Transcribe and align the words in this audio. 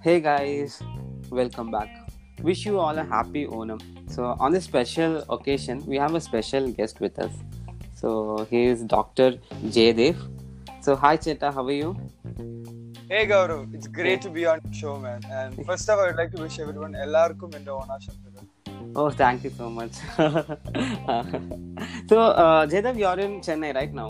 Hey 0.00 0.20
guys, 0.20 0.82
welcome 1.30 1.70
back. 1.70 1.88
Wish 2.42 2.64
you 2.66 2.78
all 2.78 2.96
a 2.98 3.04
happy 3.04 3.46
Onam. 3.46 3.80
So, 4.10 4.36
on 4.38 4.52
this 4.52 4.64
special 4.64 5.24
occasion, 5.30 5.84
we 5.86 5.96
have 5.96 6.14
a 6.14 6.20
special 6.20 6.68
guest 6.70 7.00
with 7.00 7.18
us. 7.18 7.32
So, 7.94 8.46
he 8.50 8.64
is 8.64 8.82
Dr. 8.82 9.32
Jaydev. 9.76 10.16
So, 10.80 10.96
hi 10.96 11.16
Cheta, 11.16 11.50
how 11.50 11.64
are 11.66 11.72
you? 11.72 11.96
Hey 13.08 13.26
Gaurav, 13.26 13.74
it's 13.74 13.86
great 13.86 14.20
to 14.22 14.30
be 14.30 14.46
on 14.46 14.60
the 14.64 14.72
show, 14.72 14.96
man. 14.98 15.20
And 15.30 15.64
first 15.66 15.88
off, 15.90 15.98
I 16.00 16.06
would 16.06 16.16
like 16.16 16.32
to 16.36 16.42
wish 16.42 16.58
everyone 16.64 16.94
എല്ലാവർക്കും 17.06 17.50
എൻ്റെ 17.58 17.72
ഓണാശംസകൾ 17.80 18.44
Oh, 19.00 19.10
thank 19.20 19.38
you 19.44 19.50
so 19.58 19.66
much. 19.78 19.94
so, 22.10 22.16
uh, 22.42 22.62
Jaydev, 22.72 22.96
you're 23.02 23.20
in 23.26 23.32
Chennai 23.46 23.70
right 23.78 23.92
now. 24.00 24.08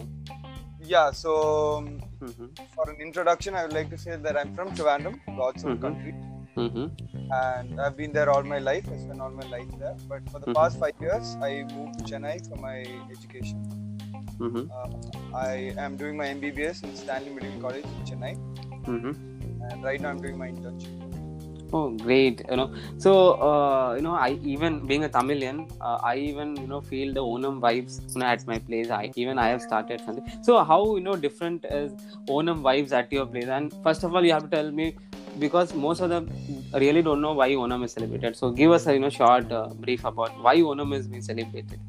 Yeah, 0.93 1.11
so 1.11 1.31
um, 1.77 1.85
Mm-hmm. 2.21 2.47
for 2.75 2.83
an 2.91 2.97
introduction, 3.01 3.55
I 3.55 3.63
would 3.63 3.73
like 3.73 3.89
to 3.91 3.97
say 3.97 4.15
that 4.25 4.37
I'm 4.39 4.53
from 4.55 4.67
Trivandrum, 4.79 5.15
God's 5.39 5.63
own 5.65 5.77
Mhm. 5.77 5.81
country, 5.85 6.13
Mm-hmm. 6.63 6.85
and 7.37 7.81
I've 7.83 7.95
been 8.01 8.11
there 8.17 8.29
all 8.33 8.43
my 8.51 8.59
life. 8.69 8.89
I 8.95 8.97
spent 9.03 9.21
all 9.25 9.33
my 9.41 9.47
life 9.53 9.71
there. 9.83 9.95
But 10.11 10.29
for 10.33 10.39
the 10.43 10.49
Mhm. 10.51 10.57
past 10.59 10.79
five 10.83 10.97
years, 11.05 11.31
I 11.49 11.51
moved 11.75 11.93
to 11.99 12.03
Chennai 12.11 12.35
for 12.49 12.57
my 12.67 12.75
education. 13.15 13.63
Mm-hmm. 14.43 14.63
Uh, 14.79 14.89
I 15.47 15.55
am 15.85 15.97
doing 16.03 16.17
my 16.23 16.27
MBBS 16.35 16.83
in 16.89 16.95
Stanley 17.03 17.33
Medical 17.39 17.61
College 17.67 17.89
in 17.95 18.03
Chennai, 18.11 18.33
Mm-hmm. 18.93 19.13
and 19.69 19.89
right 19.89 20.01
now 20.05 20.11
I'm 20.15 20.21
doing 20.27 20.37
my 20.43 20.49
internship. 20.55 21.10
Oh, 21.73 21.89
great! 21.91 22.41
You 22.49 22.57
know, 22.57 22.73
so 22.97 23.11
uh, 23.49 23.93
you 23.95 24.01
know, 24.01 24.13
I 24.13 24.37
even 24.43 24.85
being 24.85 25.05
a 25.05 25.09
Tamilian, 25.09 25.67
uh, 25.79 25.99
I 26.03 26.17
even 26.17 26.57
you 26.57 26.67
know 26.67 26.81
feel 26.81 27.13
the 27.13 27.21
Onam 27.21 27.61
vibes 27.61 28.01
you 28.13 28.19
know, 28.19 28.25
at 28.25 28.45
my 28.45 28.59
place. 28.59 28.89
I 28.89 29.11
even 29.15 29.39
I 29.39 29.47
have 29.47 29.61
started 29.61 30.01
something. 30.01 30.25
So 30.41 30.63
how 30.65 30.79
you 30.95 31.01
know 31.01 31.15
different 31.15 31.63
is 31.63 31.93
Onam 32.27 32.61
vibes 32.61 32.91
at 32.91 33.13
your 33.13 33.25
place? 33.25 33.47
And 33.47 33.73
first 33.83 34.03
of 34.03 34.13
all, 34.13 34.25
you 34.25 34.33
have 34.33 34.43
to 34.43 34.49
tell 34.49 34.69
me 34.69 34.95
because 35.39 35.73
most 35.73 36.01
of 36.01 36.09
them 36.09 36.29
really 36.73 37.01
don't 37.01 37.21
know 37.21 37.31
why 37.31 37.49
Onam 37.51 37.85
is 37.85 37.93
celebrated. 37.93 38.35
So 38.35 38.51
give 38.51 38.71
us 38.71 38.87
a 38.87 38.93
you 38.93 38.99
know 38.99 39.09
short 39.09 39.49
uh, 39.49 39.67
brief 39.85 40.03
about 40.03 40.37
why 40.41 40.57
Onam 40.57 40.93
is 40.93 41.07
being 41.07 41.21
celebrated. 41.21 41.79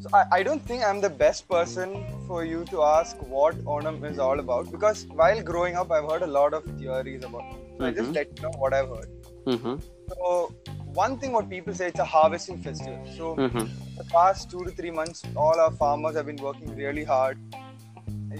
So 0.00 0.08
I, 0.14 0.24
I 0.30 0.42
don't 0.44 0.64
think 0.64 0.84
I'm 0.84 1.00
the 1.00 1.10
best 1.10 1.48
person 1.48 2.04
for 2.28 2.44
you 2.44 2.64
to 2.66 2.84
ask 2.84 3.16
what 3.22 3.56
Onam 3.64 4.04
is 4.08 4.20
all 4.20 4.38
about 4.38 4.70
because 4.70 5.06
while 5.06 5.42
growing 5.42 5.74
up, 5.74 5.90
I've 5.90 6.08
heard 6.08 6.22
a 6.22 6.28
lot 6.28 6.54
of 6.54 6.62
theories 6.78 7.24
about 7.24 7.42
it. 7.52 7.67
So 7.78 7.84
I 7.86 7.90
just 7.92 8.10
Mhm. 8.10 8.14
let 8.14 8.28
you 8.36 8.42
know 8.42 8.52
what 8.62 8.74
I've 8.74 8.88
heard. 8.88 9.08
Mm-hmm. 9.46 9.76
So 10.12 10.54
one 11.02 11.18
thing 11.18 11.32
what 11.32 11.48
people 11.50 11.74
say 11.74 11.88
it's 11.88 12.00
a 12.00 12.04
harvesting 12.04 12.58
festival. 12.58 13.06
So 13.16 13.36
Mm-hmm. 13.36 13.66
the 13.98 14.04
past 14.14 14.50
two 14.50 14.64
to 14.64 14.70
three 14.70 14.90
months, 14.90 15.22
all 15.36 15.60
our 15.66 15.70
farmers 15.82 16.16
have 16.16 16.26
been 16.26 16.42
working 16.48 16.74
really 16.76 17.04
hard. 17.04 17.38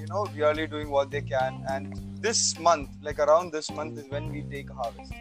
You 0.00 0.06
know, 0.06 0.27
really 0.34 0.66
doing 0.66 0.91
what 0.91 1.11
they 1.11 1.20
can. 1.20 1.62
And 1.69 1.94
this 2.27 2.59
month, 2.59 2.91
like 3.03 3.19
around 3.19 3.53
this 3.53 3.70
month, 3.70 3.98
is 3.98 4.09
when 4.11 4.31
we 4.33 4.42
take 4.55 4.70
a 4.70 4.75
harvest. 4.75 5.12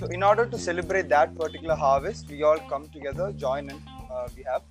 So 0.00 0.06
in 0.06 0.22
order 0.22 0.46
to 0.46 0.58
celebrate 0.58 1.08
that 1.08 1.36
particular 1.36 1.74
harvest, 1.74 2.28
we 2.30 2.42
all 2.42 2.58
come 2.72 2.88
together, 2.88 3.32
join 3.32 3.70
in. 3.70 3.80
Uh, 4.10 4.28
we 4.36 4.44
have. 4.44 4.62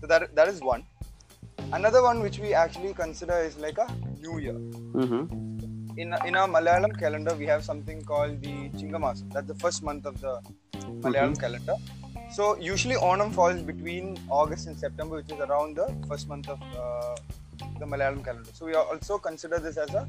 So 0.00 0.06
that 0.06 0.34
that 0.36 0.48
is 0.48 0.60
one. 0.60 0.84
Another 1.72 2.02
one 2.02 2.20
which 2.20 2.38
we 2.38 2.54
actually 2.54 2.92
consider 2.94 3.38
is 3.50 3.56
like 3.58 3.78
a 3.78 3.88
New 4.20 4.38
Year. 4.38 4.58
Mm-hmm. 5.02 5.53
In 5.96 6.14
in 6.28 6.34
our 6.34 6.48
Malayalam 6.48 6.98
calendar, 6.98 7.34
we 7.36 7.46
have 7.46 7.64
something 7.64 8.02
called 8.02 8.42
the 8.42 8.54
Chingamasam. 8.78 9.32
That's 9.32 9.46
the 9.46 9.54
first 9.54 9.82
month 9.88 10.06
of 10.06 10.20
the 10.20 10.40
Malayalam 11.04 11.38
calendar. 11.38 11.76
So 12.36 12.56
usually 12.58 12.96
Onam 12.96 13.32
falls 13.32 13.62
between 13.62 14.18
August 14.28 14.66
and 14.66 14.76
September, 14.76 15.16
which 15.16 15.30
is 15.30 15.38
around 15.38 15.76
the 15.76 15.86
first 16.08 16.28
month 16.28 16.48
of 16.48 16.60
uh, 16.76 17.14
the 17.78 17.86
Malayalam 17.86 18.24
calendar. 18.24 18.50
So 18.52 18.66
we 18.66 18.74
also 18.74 19.18
consider 19.18 19.58
this 19.58 19.76
as 19.76 19.94
a 19.94 20.08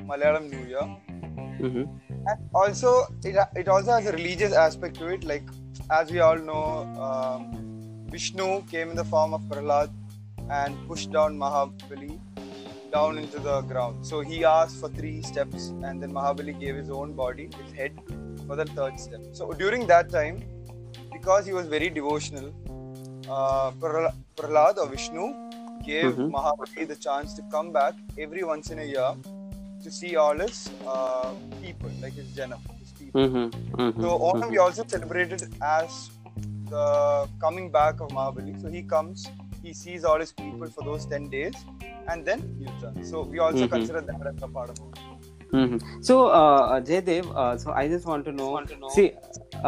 Malayalam 0.00 0.50
New 0.50 0.66
Year. 0.66 0.86
Mm-hmm. 1.60 1.84
And 2.26 2.50
also, 2.54 3.06
it, 3.24 3.36
it 3.54 3.68
also 3.68 3.92
has 3.92 4.06
a 4.06 4.12
religious 4.12 4.52
aspect 4.52 4.96
to 4.96 5.06
it. 5.08 5.24
Like, 5.24 5.44
as 5.90 6.10
we 6.10 6.20
all 6.20 6.38
know, 6.38 6.64
um, 7.08 8.06
Vishnu 8.10 8.62
came 8.66 8.90
in 8.90 8.96
the 8.96 9.04
form 9.04 9.32
of 9.34 9.42
Prahlad 9.42 9.90
and 10.50 10.76
pushed 10.88 11.12
down 11.12 11.38
Mahabali 11.38 12.19
down 12.90 13.18
into 13.18 13.38
the 13.38 13.60
ground. 13.62 14.06
So 14.06 14.20
he 14.20 14.44
asked 14.44 14.78
for 14.80 14.88
three 14.88 15.22
steps, 15.22 15.68
and 15.82 16.02
then 16.02 16.12
Mahabali 16.12 16.58
gave 16.58 16.76
his 16.76 16.90
own 16.90 17.12
body, 17.12 17.48
his 17.60 17.72
head, 17.72 17.92
for 18.46 18.56
the 18.56 18.64
third 18.64 18.98
step. 18.98 19.20
So 19.32 19.52
during 19.52 19.86
that 19.86 20.10
time, 20.10 20.42
because 21.12 21.46
he 21.46 21.52
was 21.52 21.66
very 21.66 21.90
devotional, 21.90 22.48
uh, 23.28 23.70
Prahla- 23.82 24.14
Prahlad 24.36 24.78
or 24.78 24.88
Vishnu 24.94 25.26
gave 25.84 26.12
Mhm. 26.12 26.30
Mahabali 26.36 26.86
the 26.92 26.96
chance 27.06 27.34
to 27.38 27.42
come 27.54 27.72
back 27.72 27.94
every 28.24 28.42
once 28.52 28.70
in 28.70 28.80
a 28.86 28.88
year 28.94 29.10
to 29.84 29.90
see 29.98 30.16
all 30.22 30.38
his 30.44 30.56
uh, 30.94 31.30
people, 31.62 31.92
like 32.02 32.16
his 32.22 32.28
Jana, 32.38 32.56
his 32.80 32.92
people. 32.98 33.20
Mm-hmm. 33.20 33.46
Mm-hmm. 33.82 34.02
So 34.02 34.18
Onam 34.30 34.50
we 34.54 34.58
also 34.58 34.84
celebrated 34.94 35.44
as 35.74 36.10
the 36.72 36.84
coming 37.44 37.70
back 37.70 38.00
of 38.00 38.10
Mahabali. 38.18 38.60
So 38.62 38.68
he 38.68 38.82
comes, 38.82 39.24
he 39.62 39.72
sees 39.72 40.04
all 40.04 40.20
his 40.20 40.32
people 40.32 40.68
for 40.70 40.82
those 40.84 41.06
10 41.06 41.28
days, 41.28 41.64
and 42.08 42.24
then 42.24 42.42
he 42.58 42.66
returns. 42.66 43.10
So 43.10 43.22
we 43.22 43.38
also 43.38 43.66
Mhm. 43.66 43.70
consider 43.76 44.00
that 44.10 44.26
as 44.32 44.42
a 44.42 44.48
part 44.58 44.70
of 44.70 44.78
Onam. 44.86 45.18
Mm-hmm. 45.52 45.78
So, 46.08 46.16
uh, 46.28 46.80
Jaydev, 46.80 47.30
uh, 47.44 47.58
so 47.58 47.72
I 47.72 47.88
just 47.88 48.06
want 48.06 48.24
to 48.26 48.32
know. 48.32 48.50
See, 48.96 49.12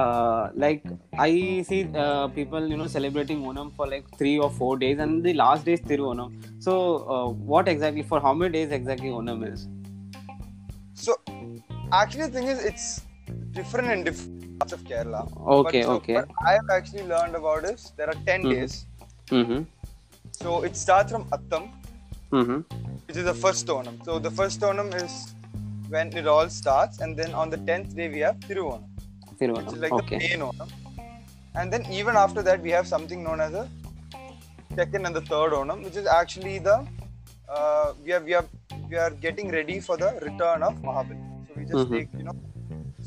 uh, 0.02 0.50
like 0.54 0.84
I 1.18 1.30
see 1.70 1.80
uh, 2.04 2.28
people, 2.28 2.68
you 2.68 2.76
know, 2.76 2.86
celebrating 2.86 3.42
Onam 3.52 3.72
for 3.76 3.86
like 3.94 4.04
three 4.18 4.38
or 4.38 4.50
four 4.50 4.76
days, 4.84 4.98
and 5.06 5.22
the 5.24 5.34
last 5.34 5.64
day 5.64 5.74
is 5.78 5.80
Thiru 5.92 6.06
Onam. 6.12 6.30
So, 6.68 6.74
uh, 7.16 7.28
what 7.52 7.68
exactly 7.76 8.02
for 8.12 8.20
how 8.20 8.32
many 8.32 8.52
days 8.58 8.70
exactly 8.80 9.10
Onam 9.20 9.44
is? 9.52 9.66
So 10.94 11.16
actually, 11.92 12.26
the 12.26 12.32
thing 12.38 12.46
is, 12.46 12.64
it's 12.64 12.86
different 13.52 13.90
in 13.90 14.04
different 14.04 14.58
parts 14.60 14.72
of 14.72 14.84
Kerala. 14.84 15.22
Okay, 15.58 15.80
But 15.80 15.84
so 15.84 15.92
okay. 15.96 16.14
What 16.14 16.28
I 16.46 16.52
have 16.52 16.70
actually 16.78 17.04
learned 17.04 17.34
about 17.34 17.64
is 17.64 17.92
there 17.96 18.08
are 18.08 18.18
10 18.30 18.42
Mhm. 18.44 18.50
days. 18.50 18.86
Mm-hmm. 19.30 19.62
So 20.42 20.62
it 20.62 20.76
starts 20.76 21.12
from 21.12 21.24
Attam, 21.36 21.70
Mm-hmm. 22.32 22.60
which 23.06 23.16
is 23.16 23.24
the 23.24 23.34
first 23.34 23.66
Onam. 23.66 24.04
So 24.04 24.18
the 24.18 24.30
first 24.30 24.60
Onam 24.60 24.94
is 25.02 25.34
when 25.88 26.16
it 26.16 26.26
all 26.26 26.48
starts, 26.48 27.00
and 27.00 27.16
then 27.16 27.34
on 27.34 27.50
the 27.50 27.58
10th 27.58 27.94
day 27.94 28.08
we 28.08 28.20
have 28.20 28.38
Thiruvanam. 28.40 28.88
Thiru 29.40 29.56
which 29.58 29.66
is 29.74 29.80
like 29.84 29.92
Okay. 29.92 30.18
the 30.18 30.22
main 30.28 30.40
Onam. 30.48 30.70
And 31.54 31.72
then 31.72 31.84
even 31.90 32.16
after 32.16 32.42
that, 32.42 32.62
we 32.62 32.70
have 32.70 32.86
something 32.88 33.22
known 33.22 33.40
as 33.40 33.52
a 33.52 33.68
second 34.74 35.04
and 35.06 35.14
the 35.14 35.20
third 35.20 35.52
Onam, 35.52 35.84
which 35.84 35.96
is 35.96 36.06
actually 36.06 36.58
the 36.58 36.76
uh, 37.48 37.92
we 38.04 38.12
are 38.14 38.20
we 38.20 38.34
are 38.34 38.46
we 38.90 38.96
are 38.96 39.10
getting 39.10 39.50
ready 39.50 39.78
for 39.80 39.96
the 39.98 40.10
return 40.22 40.62
of 40.62 40.74
Mahabali. 40.88 41.22
So 41.46 41.54
we 41.58 41.64
just 41.72 41.86
Mhm. 41.88 41.98
take 41.98 42.08
you 42.18 42.24
know 42.28 42.36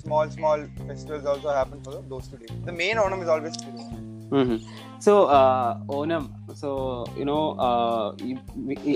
small 0.04 0.30
small 0.40 0.66
festivals 0.88 1.26
also 1.34 1.50
happen 1.62 1.82
for 1.84 2.02
those 2.14 2.28
two 2.28 2.38
days. 2.44 2.58
The 2.72 2.76
main 2.84 2.98
Onam 3.06 3.24
is 3.24 3.30
always 3.38 3.58
Thiruvanam. 3.64 4.05
Mm-hmm. 4.32 5.00
So, 5.00 5.26
uh, 5.26 5.78
Onam. 5.90 6.30
So, 6.56 7.06
you 7.18 7.26
know, 7.26 7.52
uh, 7.54 8.16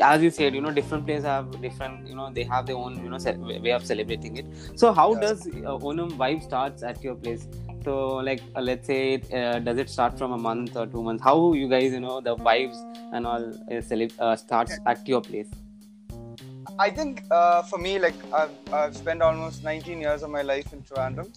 as 0.02 0.24
you 0.24 0.32
said, 0.32 0.56
you 0.56 0.62
know, 0.62 0.72
different 0.72 1.06
places 1.06 1.26
have 1.26 1.62
different, 1.62 2.08
you 2.08 2.16
know, 2.16 2.32
they 2.32 2.44
have 2.44 2.66
their 2.66 2.76
own, 2.78 2.96
you 3.04 3.10
know, 3.10 3.18
way 3.62 3.72
of 3.72 3.86
celebrating 3.86 4.38
it. 4.38 4.46
So, 4.76 4.92
how 4.92 5.14
Yeah. 5.14 5.20
does 5.22 5.48
uh, 5.48 5.78
Onam 5.90 6.18
vibe 6.18 6.42
starts 6.44 6.84
at 6.84 7.04
your 7.04 7.16
place? 7.16 7.48
So, 7.84 8.18
like, 8.18 8.42
uh, 8.56 8.62
let's 8.62 8.88
say, 8.88 9.22
uh, 9.34 9.60
does 9.60 9.78
it 9.78 9.90
start 9.90 10.18
from 10.18 10.32
a 10.32 10.38
month 10.38 10.76
or 10.76 10.88
two 10.88 11.04
months? 11.04 11.24
How 11.24 11.54
you 11.54 11.70
guys, 11.70 11.94
you 11.94 12.00
know, 12.00 12.22
the 12.22 12.36
vibes 12.36 12.78
and 13.14 13.26
all 13.26 13.54
uh, 13.72 14.24
uh, 14.24 14.36
starts 14.36 14.80
at 14.86 15.08
your 15.08 15.22
place? 15.22 15.48
I 16.78 16.90
think 16.90 17.24
uh, 17.32 17.62
for 17.64 17.78
me, 17.78 18.00
like 18.00 18.16
I've, 18.34 18.52
I've 18.74 18.96
spent 18.96 19.22
almost 19.22 19.64
19 19.64 20.02
years 20.02 20.24
of 20.24 20.30
my 20.30 20.42
life 20.42 20.72
in 20.74 20.82
Trivandrum, 20.82 21.30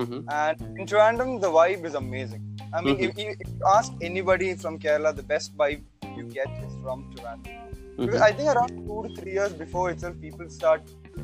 Mm-hmm. 0.00 0.28
and 0.30 0.56
in 0.78 0.86
Trivandrum 0.86 1.40
the 1.40 1.48
vibe 1.48 1.84
is 1.84 1.94
amazing. 1.94 2.49
I 2.72 2.80
mean, 2.80 2.96
Mhm. 2.96 3.08
if, 3.08 3.18
you- 3.18 3.36
if 3.40 3.48
you 3.48 3.66
ask 3.76 3.92
anybody 4.00 4.54
from 4.54 4.78
Kerala, 4.78 5.14
the 5.20 5.22
best 5.34 5.56
vibe 5.56 5.82
you 6.16 6.24
get 6.38 6.48
is 6.66 6.72
from 6.82 7.04
Trivandrum. 7.12 7.56
Mm-hmm. 7.98 8.22
I 8.22 8.32
think 8.32 8.48
around 8.54 8.68
two 8.86 8.98
to 9.06 9.20
three 9.20 9.32
years 9.32 9.52
before 9.52 9.90
itself, 9.90 10.14
people 10.20 10.48
start, 10.48 10.82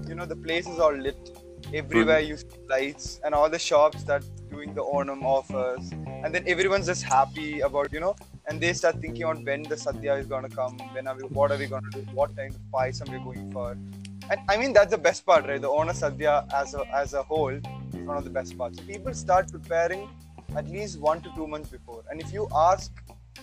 you 0.09 0.15
know, 0.15 0.27
the 0.27 0.37
place 0.37 0.67
is 0.69 0.79
all 0.79 0.93
lit. 1.09 1.31
Everywhere 1.75 2.21
you 2.21 2.37
see 2.37 2.59
lights 2.69 3.21
and 3.25 3.35
all 3.35 3.49
the 3.51 3.59
shops 3.59 4.03
that 4.05 4.23
doing 4.51 4.75
the 4.75 4.83
Onam 4.83 5.23
offers, 5.25 5.91
and 5.93 6.35
then 6.35 6.45
everyone's 6.47 6.87
just 6.87 7.03
happy 7.03 7.61
about, 7.69 7.93
you 7.93 7.99
know, 8.01 8.15
and 8.47 8.61
they 8.61 8.73
start 8.73 9.01
thinking 9.01 9.25
on 9.25 9.45
when 9.45 9.63
the 9.65 9.75
Sadhya 9.85 10.19
is 10.21 10.27
gonna 10.27 10.49
come, 10.49 10.77
when 10.93 11.09
are 11.09 11.17
we, 11.17 11.25
what 11.39 11.51
are 11.51 11.57
we 11.63 11.67
gonna 11.67 11.91
do, 11.91 12.03
what 12.21 12.37
kind 12.37 12.55
of 12.55 12.61
pies 12.71 13.01
are 13.03 13.11
we 13.11 13.19
going 13.25 13.51
for, 13.57 13.71
and 13.73 14.39
I 14.49 14.57
mean 14.59 14.73
that's 14.75 14.93
the 14.93 14.99
best 15.09 15.27
part, 15.27 15.47
right? 15.49 15.61
The 15.61 15.69
Onam 15.81 15.97
Sadhya 16.03 16.37
as 16.61 16.75
a 16.75 16.85
as 17.03 17.15
a 17.15 17.23
whole 17.23 17.49
is 17.57 17.97
one 18.13 18.17
of 18.17 18.23
the 18.25 18.31
best 18.39 18.57
parts. 18.57 18.79
People 18.93 19.15
start 19.15 19.51
preparing 19.51 20.09
at 20.57 20.69
least 20.69 20.99
one 21.01 21.21
to 21.23 21.31
two 21.35 21.47
months 21.47 21.69
before, 21.69 22.03
and 22.11 22.21
if 22.21 22.33
you 22.33 22.49
ask, 22.55 22.93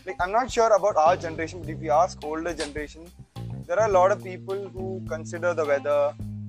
like 0.05 0.21
I'm 0.21 0.31
not 0.31 0.51
sure 0.51 0.73
about 0.75 0.97
our 0.97 1.15
generation, 1.15 1.61
but 1.61 1.69
if 1.69 1.81
you 1.81 1.91
ask 1.91 2.23
older 2.23 2.53
generation, 2.53 3.05
there 3.67 3.79
are 3.79 3.87
a 3.87 3.91
lot 3.91 4.11
of 4.11 4.23
people 4.23 4.67
who 4.77 5.01
consider 5.07 5.53
the 5.53 5.65
weather, 5.65 5.99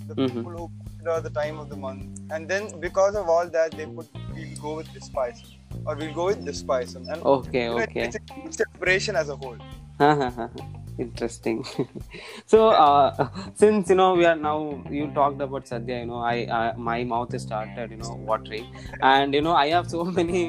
the 0.08 0.14
Mhm. 0.14 0.30
people 0.36 0.52
who 0.58 0.70
consider 0.84 1.20
the 1.26 1.30
time 1.40 1.58
of 1.64 1.68
the 1.74 1.76
month, 1.76 2.20
and 2.30 2.48
then 2.54 2.70
because 2.86 3.14
of 3.24 3.28
all 3.36 3.48
that, 3.58 3.76
they 3.82 3.86
put 3.98 4.08
we'll 4.36 4.56
go 4.66 4.74
with 4.80 4.92
this 4.94 5.04
spice 5.12 5.42
or 5.86 5.94
we'll 5.96 6.14
go 6.14 6.26
with 6.32 6.44
this 6.44 6.58
spice, 6.64 6.94
and 6.94 7.22
Okay, 7.34 7.64
you 7.64 7.70
know, 7.70 7.82
okay. 7.84 8.02
it's 8.08 8.16
a 8.16 8.62
celebration 8.62 9.16
as 9.24 9.28
a 9.28 9.36
whole. 9.36 9.58
interesting. 10.98 11.64
So 12.46 12.68
uh, 12.68 13.28
since 13.54 13.88
you 13.88 13.94
know 13.94 14.14
we 14.14 14.24
are 14.24 14.36
now 14.36 14.82
you 14.90 15.06
talked 15.18 15.40
about 15.40 15.64
sadhya 15.70 16.00
you 16.00 16.06
know 16.10 16.20
i 16.32 16.44
uh, 16.58 16.72
my 16.88 16.98
mouth 17.12 17.32
is 17.38 17.42
started 17.42 17.90
you 17.90 17.96
know 17.96 18.14
watering. 18.30 18.66
And 19.02 19.34
you 19.34 19.42
know 19.46 19.54
i 19.54 19.68
have 19.68 19.88
so 19.90 20.04
many 20.18 20.40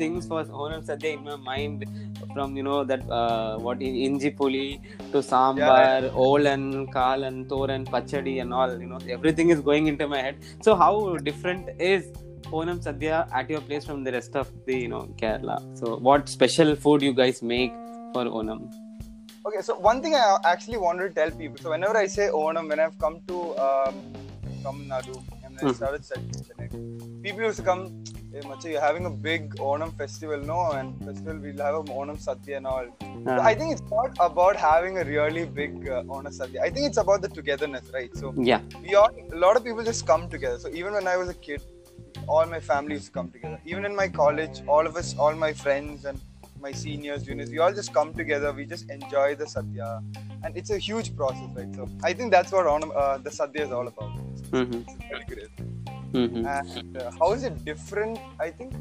things 0.00 0.26
for 0.26 0.42
onam 0.44 0.82
sadhya 0.90 1.12
in 1.18 1.24
my 1.30 1.36
mind 1.50 1.84
from 2.34 2.56
you 2.56 2.64
know 2.68 2.82
that 2.84 3.02
uh, 3.20 3.58
what 3.66 3.78
inji 3.78 4.32
puli 4.40 4.66
to 5.12 5.22
sambar 5.32 5.88
olan 6.26 6.64
kalan 6.98 7.38
toran 7.52 7.84
pachadi 7.96 8.36
and 8.44 8.52
all 8.60 8.72
you 8.84 8.90
know 8.92 9.00
everything 9.18 9.50
is 9.56 9.60
going 9.70 9.86
into 9.92 10.08
my 10.14 10.22
head. 10.26 10.38
So 10.68 10.74
how 10.84 10.94
different 11.28 11.68
is 11.94 12.06
onam 12.60 12.80
sadhya 12.88 13.18
at 13.40 13.50
your 13.56 13.62
place 13.68 13.84
from 13.90 14.02
the 14.08 14.14
rest 14.18 14.34
of 14.42 14.48
the 14.66 14.78
you 14.84 14.88
know 14.94 15.04
kerala? 15.22 15.58
So 15.82 15.96
what 16.08 16.34
special 16.38 16.74
food 16.86 17.02
you 17.10 17.14
guys 17.22 17.42
make 17.54 17.72
for 18.14 18.26
onam 18.40 18.60
Okay, 19.46 19.60
so 19.60 19.74
one 19.76 20.00
thing 20.00 20.14
I 20.14 20.38
actually 20.46 20.78
wanted 20.78 21.08
to 21.08 21.14
tell 21.14 21.30
people. 21.30 21.58
So 21.60 21.70
whenever 21.70 21.96
I 21.98 22.06
say 22.06 22.28
Onam, 22.32 22.68
when 22.70 22.80
I've 22.80 22.98
come 22.98 23.20
to 23.28 23.36
um, 23.66 23.94
Tamil 24.62 24.86
Nadu 24.92 25.16
and 25.44 25.58
I 25.58 25.64
Mhm. 25.64 25.74
started 25.80 26.04
studying 26.08 26.34
people 27.24 27.42
used 27.48 27.60
to 27.60 27.66
come. 27.68 27.82
Hey, 28.32 28.42
Macha, 28.48 28.70
you're 28.70 28.84
having 28.86 29.04
a 29.10 29.12
big 29.26 29.42
Onam 29.70 29.90
festival, 30.00 30.40
no? 30.52 30.58
And 30.78 30.88
festival 31.08 31.36
we'll 31.44 31.62
have 31.66 31.76
a 31.80 31.84
Onam 32.00 32.18
Sadhya 32.26 32.56
and 32.60 32.66
all. 32.72 32.88
So 33.26 33.36
I 33.50 33.54
think 33.58 33.74
it's 33.74 33.86
not 33.98 34.16
about 34.28 34.56
having 34.64 34.98
a 35.02 35.04
really 35.12 35.44
big 35.60 35.74
uh, 35.88 36.02
Onam 36.16 36.34
Sadhya. 36.38 36.60
I 36.68 36.70
think 36.74 36.88
it's 36.90 37.02
about 37.04 37.22
the 37.26 37.30
togetherness, 37.38 37.86
right? 37.98 38.12
So 38.22 38.34
yeah 38.50 38.60
we 38.86 38.94
all, 39.02 39.12
a 39.36 39.40
lot 39.46 39.56
of 39.60 39.64
people 39.68 39.84
just 39.92 40.06
come 40.12 40.28
together. 40.36 40.58
So 40.66 40.70
even 40.80 40.92
when 40.98 41.08
I 41.14 41.16
was 41.22 41.30
a 41.36 41.38
kid, 41.48 41.62
all 42.26 42.46
my 42.56 42.60
family 42.72 42.94
used 42.98 43.08
to 43.12 43.16
come 43.18 43.30
together. 43.36 43.60
Even 43.72 43.84
in 43.90 43.94
my 44.02 44.08
college, 44.22 44.62
all 44.66 44.86
of 44.92 44.96
us, 45.02 45.14
all 45.18 45.34
my 45.46 45.52
friends 45.64 46.06
and 46.12 46.18
my 46.64 46.72
seniors, 46.72 47.24
juniors, 47.28 47.50
we 47.54 47.58
all 47.64 47.74
just 47.80 47.92
come 47.92 48.10
together. 48.20 48.50
We 48.60 48.64
just 48.74 48.90
enjoy 48.96 49.28
the 49.40 49.48
sadhya, 49.54 49.88
and 50.42 50.56
it's 50.60 50.70
a 50.76 50.78
huge 50.88 51.08
process, 51.20 51.50
right? 51.58 51.74
So 51.78 51.88
I 52.10 52.12
think 52.14 52.32
that's 52.36 52.52
what 52.56 52.66
uh, 52.66 53.18
the 53.26 53.32
sadhya 53.38 53.66
is 53.66 53.72
all 53.78 53.88
about. 53.94 54.14
Mhm. 54.60 54.80
It's 54.92 55.06
really 55.12 55.28
great. 55.32 55.52
Mhm. 56.22 56.40
And 56.56 56.98
uh, 57.02 57.10
how 57.20 57.28
is 57.36 57.44
it 57.50 57.56
different? 57.70 58.18
I 58.46 58.50
think. 58.58 58.80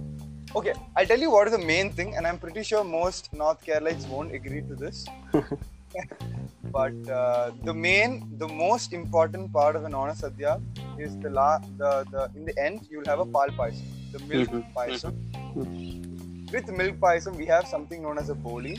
Okay, 0.60 0.74
I'll 0.96 1.10
tell 1.12 1.24
you 1.26 1.30
what 1.36 1.52
is 1.52 1.56
the 1.58 1.66
main 1.74 1.92
thing, 2.00 2.16
and 2.16 2.32
I'm 2.32 2.40
pretty 2.46 2.64
sure 2.72 2.82
most 2.96 3.30
North 3.44 3.62
Keralites 3.68 4.08
won't 4.16 4.36
agree 4.40 4.64
to 4.72 4.76
this. 4.84 5.06
but 6.78 7.12
uh, 7.22 7.52
the 7.70 7.74
main, 7.88 8.14
the 8.44 8.50
most 8.64 8.94
important 9.00 9.52
part 9.58 9.80
of 9.80 9.90
an 9.90 9.96
Ona 10.02 10.16
Sadhya 10.24 10.54
is 11.08 11.18
the 11.26 11.32
la, 11.40 11.50
the, 11.84 11.92
the 12.14 12.24
in 12.40 12.46
the 12.52 12.56
end 12.68 12.88
you'll 12.92 13.12
have 13.14 13.24
a 13.28 13.30
pal 13.38 13.56
payasam, 13.62 13.88
the 14.16 14.22
milk 14.34 14.58
payasam. 14.78 16.13
With 16.54 16.68
milk 16.80 16.98
payasam, 17.04 17.36
we 17.36 17.46
have 17.48 17.66
something 17.68 18.02
known 18.04 18.20
as 18.20 18.30
a 18.30 18.36
boli, 18.36 18.78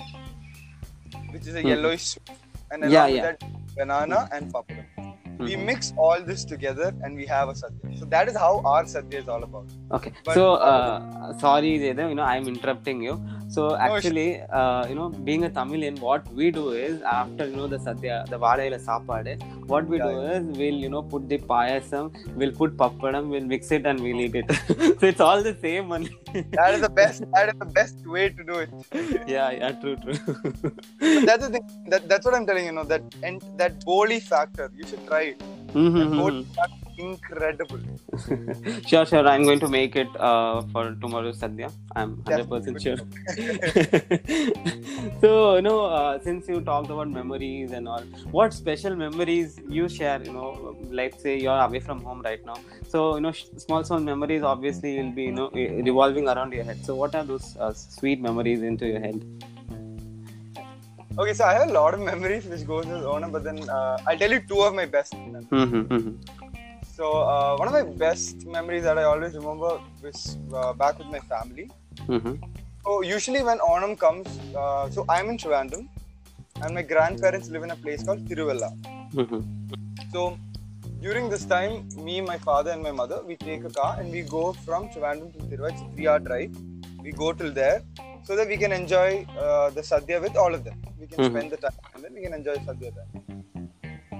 which 1.33 1.47
is 1.49 1.55
a 1.55 1.63
Mhm. 1.63 1.69
yellowish 1.69 2.05
soup, 2.11 2.31
and 2.71 2.85
along 2.85 2.93
Yeah, 2.93 3.07
with 3.07 3.23
that 3.23 3.41
banana 3.79 4.29
and 4.33 4.53
papadam. 4.55 4.85
We 5.39 5.57
Mhm. 5.57 5.65
mix 5.65 5.93
all 5.97 6.21
this 6.29 6.45
together 6.45 6.89
and 7.03 7.17
we 7.17 7.27
have 7.27 7.49
a 7.49 7.55
sadhya. 7.55 7.99
So 7.99 8.05
that 8.05 8.29
is 8.29 8.37
how 8.37 8.53
our 8.73 8.85
sadhya 8.85 9.19
is 9.23 9.29
all 9.29 9.43
about. 9.43 9.67
Okay. 9.91 10.13
But- 10.25 10.35
so 10.35 10.45
uh, 10.55 11.33
sorry, 11.39 11.73
you 11.89 11.95
know 11.95 12.23
I'm 12.23 12.47
interrupting 12.47 13.03
you. 13.03 13.15
So 13.55 13.77
actually, 13.77 14.41
uh, 14.61 14.87
you 14.89 14.95
know, 14.95 15.09
being 15.11 15.45
a 15.45 15.51
Tamilian, 15.51 15.99
what 16.01 16.27
we 16.33 16.51
do 16.51 16.71
is 16.71 17.03
after 17.03 17.47
you 17.47 17.57
know 17.57 17.67
the 17.69 17.79
sadhya, 17.87 18.17
the 18.29 18.39
vaadaila 18.45 18.79
saapade, 18.87 19.33
what 19.75 19.87
we 19.87 19.99
Yeah, 19.99 20.05
do 20.07 20.13
is 20.35 20.45
we'll 20.61 20.81
you 20.87 20.89
know 20.95 21.03
put 21.03 21.29
the 21.29 21.39
payasam, 21.39 22.11
we'll 22.37 22.53
put 22.63 22.77
pappadam, 22.77 23.29
we'll 23.29 23.49
mix 23.55 23.71
it 23.71 23.87
and 23.87 24.01
we'll 24.01 24.21
eat 24.27 24.35
it. 24.43 24.51
so 25.01 25.07
it's 25.13 25.21
all 25.21 25.43
the 25.43 25.57
same 25.67 25.93
only. 25.93 26.17
That 26.57 26.75
is 26.75 26.81
the 26.81 26.89
best. 26.89 27.23
That 27.35 27.49
is 27.49 27.55
the 27.61 27.67
best 27.67 27.97
way 28.07 28.29
to 28.31 28.45
do 28.45 28.59
it. 28.61 28.71
yeah, 29.27 29.51
yeah, 29.51 29.73
true, 29.73 29.97
true. 29.97 30.19
That's 31.25 31.47
the 31.47 31.51
thing. 31.53 31.63
That, 31.87 32.09
that's 32.09 32.25
what 32.25 32.35
I'm 32.35 32.47
telling 32.47 32.67
you. 32.67 32.73
Know 32.73 32.85
that 32.85 33.03
and 33.23 33.43
that 33.57 33.85
boli 33.85 34.21
factor. 34.21 34.71
You 34.75 34.87
should 34.87 35.07
try 35.07 35.23
it. 35.35 35.43
Mhm, 35.75 36.09
mhm. 36.15 36.47
factor, 36.57 36.84
incredible. 36.99 37.81
sure, 38.87 39.05
sure. 39.07 39.27
I'm 39.27 39.45
going 39.45 39.61
to 39.61 39.69
make 39.69 39.97
it 39.97 40.09
uh, 40.19 40.63
for 40.73 40.95
tomorrow's 41.01 41.39
sadhya. 41.39 41.73
I'm 41.97 42.17
100% 42.19 42.81
sure. 42.83 42.97
so 45.21 45.57
you 45.57 45.63
know 45.63 45.85
uh, 45.85 46.19
since 46.21 46.49
you 46.49 46.61
talked 46.61 46.91
about 46.91 47.09
memories 47.11 47.73
and 47.73 47.89
all 47.89 48.03
what 48.31 48.53
special 48.53 48.95
memories 48.97 49.61
you 49.69 49.89
share 49.89 50.23
you 50.23 50.33
know 50.33 50.77
let's 50.91 51.23
say 51.23 51.39
you're 51.39 51.63
away 51.67 51.81
from 51.81 52.01
home 52.03 52.23
right 52.23 52.45
now 52.45 52.57
so 52.89 53.15
you 53.17 53.21
know 53.21 53.33
small 53.33 53.85
small 53.85 54.01
memories 54.01 54.43
obviously 54.43 54.97
will 55.01 55.13
be 55.13 55.25
you 55.25 55.33
know 55.33 55.51
revolving 55.91 56.29
around 56.29 56.53
your 56.53 56.65
head 56.65 56.85
so 56.85 56.95
what 56.95 57.15
are 57.15 57.25
those 57.25 57.57
uh, 57.59 57.73
sweet 57.73 58.21
memories 58.21 58.63
into 58.63 58.87
your 58.87 59.01
head 59.01 59.25
Okay, 61.17 61.33
so 61.33 61.45
I 61.45 61.53
have 61.55 61.69
a 61.69 61.73
lot 61.73 61.95
of 61.95 62.01
memories 62.01 62.45
which 62.45 62.67
goes 62.67 62.87
Onam, 62.87 63.31
but 63.31 63.45
then 63.45 63.69
uh, 63.71 63.99
I'll 64.05 64.19
tell 64.19 64.33
you 64.33 64.41
two 64.41 64.61
of 64.63 64.75
my 64.75 64.85
best. 64.85 65.13
mm-hmm, 65.13 65.83
mm-hmm. 65.83 66.44
So 66.97 67.07
uh, 67.35 67.57
one 67.57 67.69
of 67.69 67.75
my 67.75 67.83
best 68.05 68.47
memories 68.47 68.85
that 68.85 68.99
I 68.99 69.05
always 69.13 69.35
remember 69.35 69.71
was 70.03 70.39
uh, 70.55 70.73
back 70.73 70.99
with 70.99 71.09
my 71.09 71.21
family. 71.33 71.69
Mm-hmm. 72.09 72.35
So 72.85 73.03
usually 73.03 73.43
when 73.43 73.59
Onam 73.59 73.99
comes, 73.99 74.29
uh, 74.57 74.89
so 74.91 75.05
I'm 75.09 75.29
in 75.31 75.37
Trivandrum, 75.39 75.89
and 76.63 76.75
my 76.75 76.83
grandparents 76.83 77.49
live 77.51 77.65
in 77.65 77.73
a 77.73 77.77
place 77.77 78.05
called 78.05 78.21
Tiruvalla. 78.29 78.71
Mm-hmm. 79.13 79.41
So 80.13 80.39
during 81.01 81.29
this 81.29 81.45
time, 81.45 81.89
me, 81.97 82.21
my 82.21 82.39
father, 82.39 82.71
and 82.71 82.83
my 82.83 82.93
mother, 82.93 83.21
we 83.27 83.37
take 83.37 83.65
a 83.65 83.71
car 83.71 83.97
and 83.99 84.13
we 84.13 84.23
go 84.23 84.53
from 84.53 84.89
Trivandrum 84.91 85.33
to 85.33 85.39
Tiruvalla. 85.49 85.73
It's 85.73 85.83
a 85.83 85.91
three-hour 85.97 86.21
drive. 86.21 86.55
We 87.03 87.11
go 87.11 87.33
till 87.33 87.53
there 87.53 87.83
so 88.23 88.37
that 88.37 88.47
we 88.49 88.57
can 88.57 88.73
enjoy 88.73 89.27
uh, 89.39 89.71
the 89.71 89.83
sadhya 89.83 90.23
with 90.23 90.37
all 90.37 90.55
of 90.55 90.63
them. 90.65 90.77
We 91.01 91.07
can 91.09 91.19
Mhm. 91.19 91.31
spend 91.33 91.51
the 91.51 91.61
time 91.65 91.79
and 91.95 92.05
then 92.05 92.15
we 92.15 92.23
can 92.27 92.35
enjoy 92.41 92.57
sadhya 92.69 92.93
there. 92.99 93.44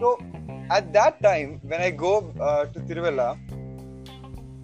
So 0.01 0.19
at 0.71 0.93
that 0.93 1.23
time, 1.23 1.61
when 1.63 1.81
I 1.81 1.91
go 1.91 2.33
uh, 2.41 2.67
to 2.67 2.81
Tiruvalla, 2.81 3.39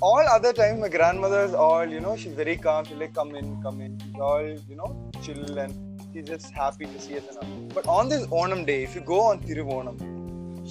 all 0.03 0.25
other 0.27 0.53
times 0.53 0.81
my 0.81 0.89
grandmother 0.89 1.43
is 1.45 1.53
all 1.53 1.87
you 1.87 2.01
know 2.01 2.17
she's 2.17 2.33
very 2.33 2.57
calm. 2.57 2.85
She's 2.85 2.97
like 2.97 3.15
come 3.15 3.35
in, 3.35 3.63
come 3.63 3.81
in. 3.81 3.99
She's 4.01 4.21
all 4.21 4.43
you 4.43 4.77
know 4.77 5.11
chill 5.23 5.59
and 5.59 5.75
she's 6.13 6.27
just 6.27 6.53
happy 6.53 6.87
to 6.87 7.01
see 7.01 7.19
us 7.19 7.25
and 7.29 7.39
all. 7.39 7.69
But 7.75 7.87
on 7.87 8.09
this 8.09 8.27
Onam 8.29 8.67
day, 8.67 8.83
if 8.83 8.95
you 8.95 9.03
go 9.03 9.21
on 9.21 9.41
Tiruvonam, 9.41 9.99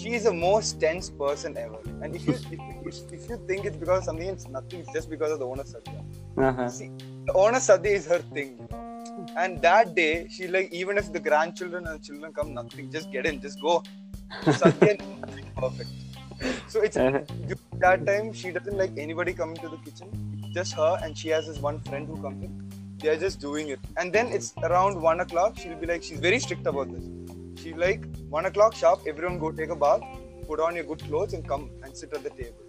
she 0.01 0.13
is 0.13 0.23
the 0.23 0.33
most 0.33 0.79
tense 0.79 1.09
person 1.09 1.57
ever. 1.57 1.79
And 2.01 2.15
if 2.15 2.27
you 2.27 2.33
if, 2.33 2.45
if, 2.85 3.13
if 3.13 3.29
you 3.29 3.37
think 3.47 3.65
it's 3.65 3.77
because 3.77 3.99
of 3.99 4.03
something, 4.05 4.27
it's 4.27 4.47
nothing. 4.47 4.79
It's 4.81 4.93
just 4.93 5.09
because 5.09 5.31
of 5.31 5.39
the 5.39 5.47
Ona 5.47 5.63
Sadhya. 5.63 6.03
Uh-huh. 6.37 6.69
See, 6.69 6.91
the 7.25 7.33
Ona 7.33 7.57
Sadhya 7.57 7.93
is 8.01 8.07
her 8.07 8.19
thing. 8.19 8.57
You 8.59 8.67
know? 8.71 8.85
And 9.35 9.61
that 9.61 9.95
day, 9.95 10.27
she 10.29 10.47
like 10.47 10.71
even 10.71 10.97
if 10.97 11.11
the 11.11 11.19
grandchildren 11.19 11.87
and 11.87 12.03
children 12.03 12.33
come, 12.33 12.53
nothing. 12.53 12.91
Just 12.91 13.11
get 13.11 13.25
in, 13.25 13.41
just 13.41 13.61
go. 13.61 13.83
Perfect. 14.43 15.89
So 16.67 16.81
it's 16.81 16.97
Uh-huh. 16.97 17.21
that 17.85 18.05
time 18.05 18.31
she 18.33 18.51
doesn't 18.51 18.77
like 18.77 18.91
anybody 18.97 19.33
coming 19.33 19.57
to 19.57 19.69
the 19.69 19.77
kitchen. 19.77 20.09
It's 20.37 20.53
just 20.53 20.73
her 20.73 20.97
and 21.03 21.17
she 21.17 21.29
has 21.29 21.47
this 21.47 21.59
one 21.59 21.79
friend 21.81 22.07
who 22.07 22.21
comes 22.21 22.43
in. 22.43 22.53
They 22.99 23.09
are 23.09 23.17
just 23.17 23.39
doing 23.39 23.69
it. 23.69 23.79
And 23.97 24.13
then 24.13 24.27
it's 24.27 24.53
around 24.63 25.01
one 25.01 25.19
o'clock. 25.21 25.57
She'll 25.57 25.77
be 25.77 25.87
like, 25.87 26.03
she's 26.03 26.19
very 26.19 26.39
strict 26.39 26.67
about 26.67 26.91
this. 26.93 27.05
She's 27.61 27.75
like, 27.75 28.05
one 28.29 28.45
o'clock 28.45 28.75
sharp. 28.75 29.01
Everyone 29.07 29.39
go 29.39 29.51
take 29.51 29.69
a 29.69 29.75
bath, 29.75 30.01
put 30.47 30.59
on 30.59 30.75
your 30.75 30.83
good 30.85 31.03
clothes, 31.03 31.33
and 31.33 31.47
come 31.47 31.69
and 31.83 31.95
sit 31.95 32.13
at 32.13 32.23
the 32.23 32.29
table. 32.29 32.63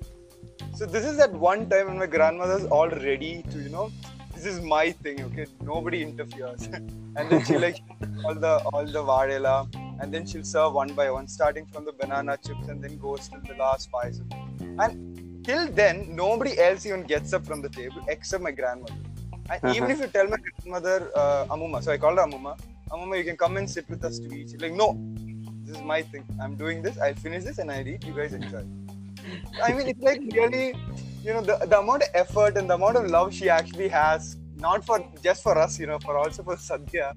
So 0.76 0.86
this 0.86 1.04
is 1.04 1.16
that 1.16 1.32
one 1.32 1.68
time 1.68 1.88
when 1.88 1.98
my 1.98 2.06
grandmother's 2.06 2.64
all 2.66 2.88
ready 2.88 3.44
to, 3.50 3.58
you 3.58 3.68
know, 3.68 3.90
this 4.34 4.46
is 4.46 4.60
my 4.60 4.90
thing, 4.92 5.22
okay? 5.24 5.46
Nobody 5.62 6.02
interferes. 6.02 6.62
and 7.16 7.30
then 7.30 7.44
she 7.44 7.58
like 7.58 7.78
all 8.24 8.34
the 8.34 8.58
all 8.72 8.86
the 8.86 9.02
vadela, 9.10 9.54
and 10.00 10.12
then 10.14 10.26
she'll 10.26 10.44
serve 10.44 10.72
one 10.74 10.92
by 10.94 11.10
one, 11.10 11.28
starting 11.28 11.66
from 11.66 11.84
the 11.84 11.92
banana 11.92 12.36
chips 12.46 12.68
and 12.68 12.82
then 12.82 12.96
goes 12.98 13.28
till 13.28 13.40
the 13.50 13.54
last 13.54 13.90
pies. 13.92 14.20
And 14.78 15.44
till 15.44 15.68
then, 15.68 16.14
nobody 16.14 16.58
else 16.58 16.86
even 16.86 17.02
gets 17.02 17.32
up 17.32 17.46
from 17.46 17.62
the 17.62 17.68
table 17.68 18.02
except 18.08 18.42
my 18.42 18.50
grandmother. 18.50 18.94
And 19.50 19.76
even 19.76 19.90
Uh-huh. 19.90 19.94
if 19.94 20.00
you 20.00 20.06
tell 20.06 20.28
my 20.34 20.38
grandmother, 20.46 21.10
uh, 21.14 21.52
Amuma, 21.54 21.82
so 21.82 21.92
I 21.92 21.98
called 21.98 22.18
her 22.18 22.24
Amuma, 22.24 22.58
Amuma, 22.90 23.18
you 23.18 23.24
can 23.24 23.36
come 23.36 23.56
and 23.56 23.68
sit 23.68 23.88
with 23.88 24.04
us 24.04 24.18
to 24.18 24.26
eat. 24.36 24.50
She's 24.50 24.60
like, 24.60 24.72
no, 24.72 24.88
this 25.64 25.76
is 25.76 25.82
my 25.82 26.02
thing. 26.02 26.24
I'm 26.42 26.54
doing 26.56 26.82
this. 26.82 26.98
I'll 26.98 27.14
finish 27.14 27.44
this 27.44 27.58
and 27.58 27.70
I'll 27.70 27.86
eat. 27.86 28.04
You 28.04 28.14
guys 28.14 28.32
enjoy. 28.32 28.64
I 29.62 29.72
mean, 29.72 29.88
it's 29.88 30.00
like 30.00 30.22
really, 30.34 30.74
you 31.24 31.32
know, 31.34 31.42
the, 31.42 31.56
the 31.66 31.78
amount 31.78 32.02
of 32.04 32.08
effort 32.14 32.56
and 32.56 32.68
the 32.70 32.74
amount 32.74 32.96
of 32.96 33.10
love 33.10 33.34
she 33.34 33.48
actually 33.48 33.88
has, 33.88 34.36
not 34.56 34.84
for 34.84 35.04
just 35.22 35.42
for 35.42 35.56
us, 35.58 35.78
you 35.78 35.86
know, 35.86 35.98
for 35.98 36.16
also 36.18 36.42
for 36.42 36.56
Sadhya, 36.56 37.08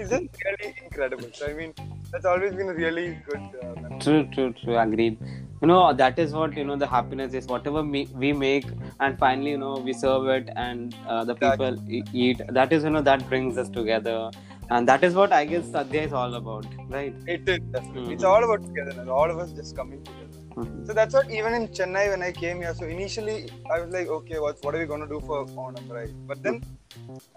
is 0.00 0.10
just 0.10 0.24
really 0.44 0.74
incredible. 0.84 1.28
So, 1.34 1.46
I 1.46 1.54
mean, 1.54 1.74
that's 2.12 2.24
always 2.24 2.54
been 2.54 2.68
a 2.68 2.74
really 2.74 3.18
good 3.28 3.40
uh, 3.62 3.74
memory. 3.80 4.00
True, 4.00 4.28
true, 4.32 4.52
true. 4.62 4.78
Agreed. 4.78 5.18
You 5.60 5.68
know, 5.68 5.92
that 5.92 6.18
is 6.18 6.32
what, 6.32 6.56
you 6.56 6.64
know, 6.64 6.76
the 6.76 6.86
happiness 6.86 7.34
is. 7.34 7.46
Whatever 7.46 7.82
me- 7.82 8.08
we 8.14 8.32
make 8.32 8.66
and 9.00 9.18
finally, 9.18 9.50
you 9.52 9.58
know, 9.58 9.78
we 9.78 9.92
serve 9.92 10.26
it 10.28 10.50
and 10.56 10.94
uh, 11.06 11.24
the 11.24 11.34
people 11.34 11.78
e- 11.88 12.02
eat. 12.12 12.40
That 12.48 12.72
is, 12.72 12.84
you 12.84 12.90
know, 12.90 13.02
that 13.02 13.28
brings 13.28 13.56
us 13.56 13.68
together. 13.68 14.30
And 14.70 14.88
that 14.88 15.04
is 15.04 15.14
what 15.14 15.32
I 15.32 15.44
guess 15.44 15.66
Sadhya 15.66 16.06
is 16.06 16.12
all 16.12 16.34
about, 16.34 16.66
right? 16.88 17.14
It 17.26 17.42
is. 17.46 17.60
Mhm. 17.74 18.12
It's 18.12 18.24
all 18.24 18.42
about 18.44 18.64
togetherness. 18.66 19.08
All 19.08 19.30
of 19.30 19.38
us 19.38 19.52
just 19.52 19.76
coming 19.76 20.02
together. 20.04 20.40
Mhm. 20.56 20.86
So 20.86 20.94
that's 20.98 21.14
what 21.14 21.30
even 21.30 21.54
in 21.58 21.68
Chennai 21.78 22.04
when 22.12 22.22
I 22.28 22.32
came 22.32 22.62
here. 22.66 22.74
So 22.74 22.86
initially 22.86 23.36
I 23.74 23.80
was 23.82 23.92
like, 23.98 24.08
okay, 24.18 24.38
what 24.46 24.62
what 24.64 24.74
are 24.74 24.82
we 24.84 24.86
gonna 24.94 25.08
do 25.14 25.20
for 25.30 25.44
Onam, 25.66 25.90
right? 25.98 26.14
But 26.32 26.42
then, 26.42 26.60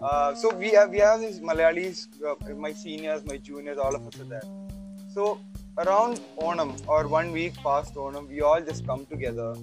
uh, 0.00 0.34
so 0.34 0.54
we 0.64 0.70
have 0.78 0.90
we 0.90 0.98
have 1.08 1.20
these 1.20 1.40
Malayalis, 1.50 2.06
uh, 2.30 2.36
my 2.66 2.72
seniors, 2.84 3.24
my 3.32 3.38
juniors, 3.50 3.78
all 3.78 3.94
of 4.00 4.06
us 4.12 4.20
are 4.20 4.30
there. 4.34 4.46
So 5.16 5.40
around 5.78 6.20
Onam 6.46 6.70
or 6.86 7.08
one 7.08 7.32
week 7.32 7.54
past 7.66 7.94
Onam, 7.94 8.28
we 8.28 8.42
all 8.42 8.60
just 8.60 8.86
come 8.86 9.06
together. 9.06 9.54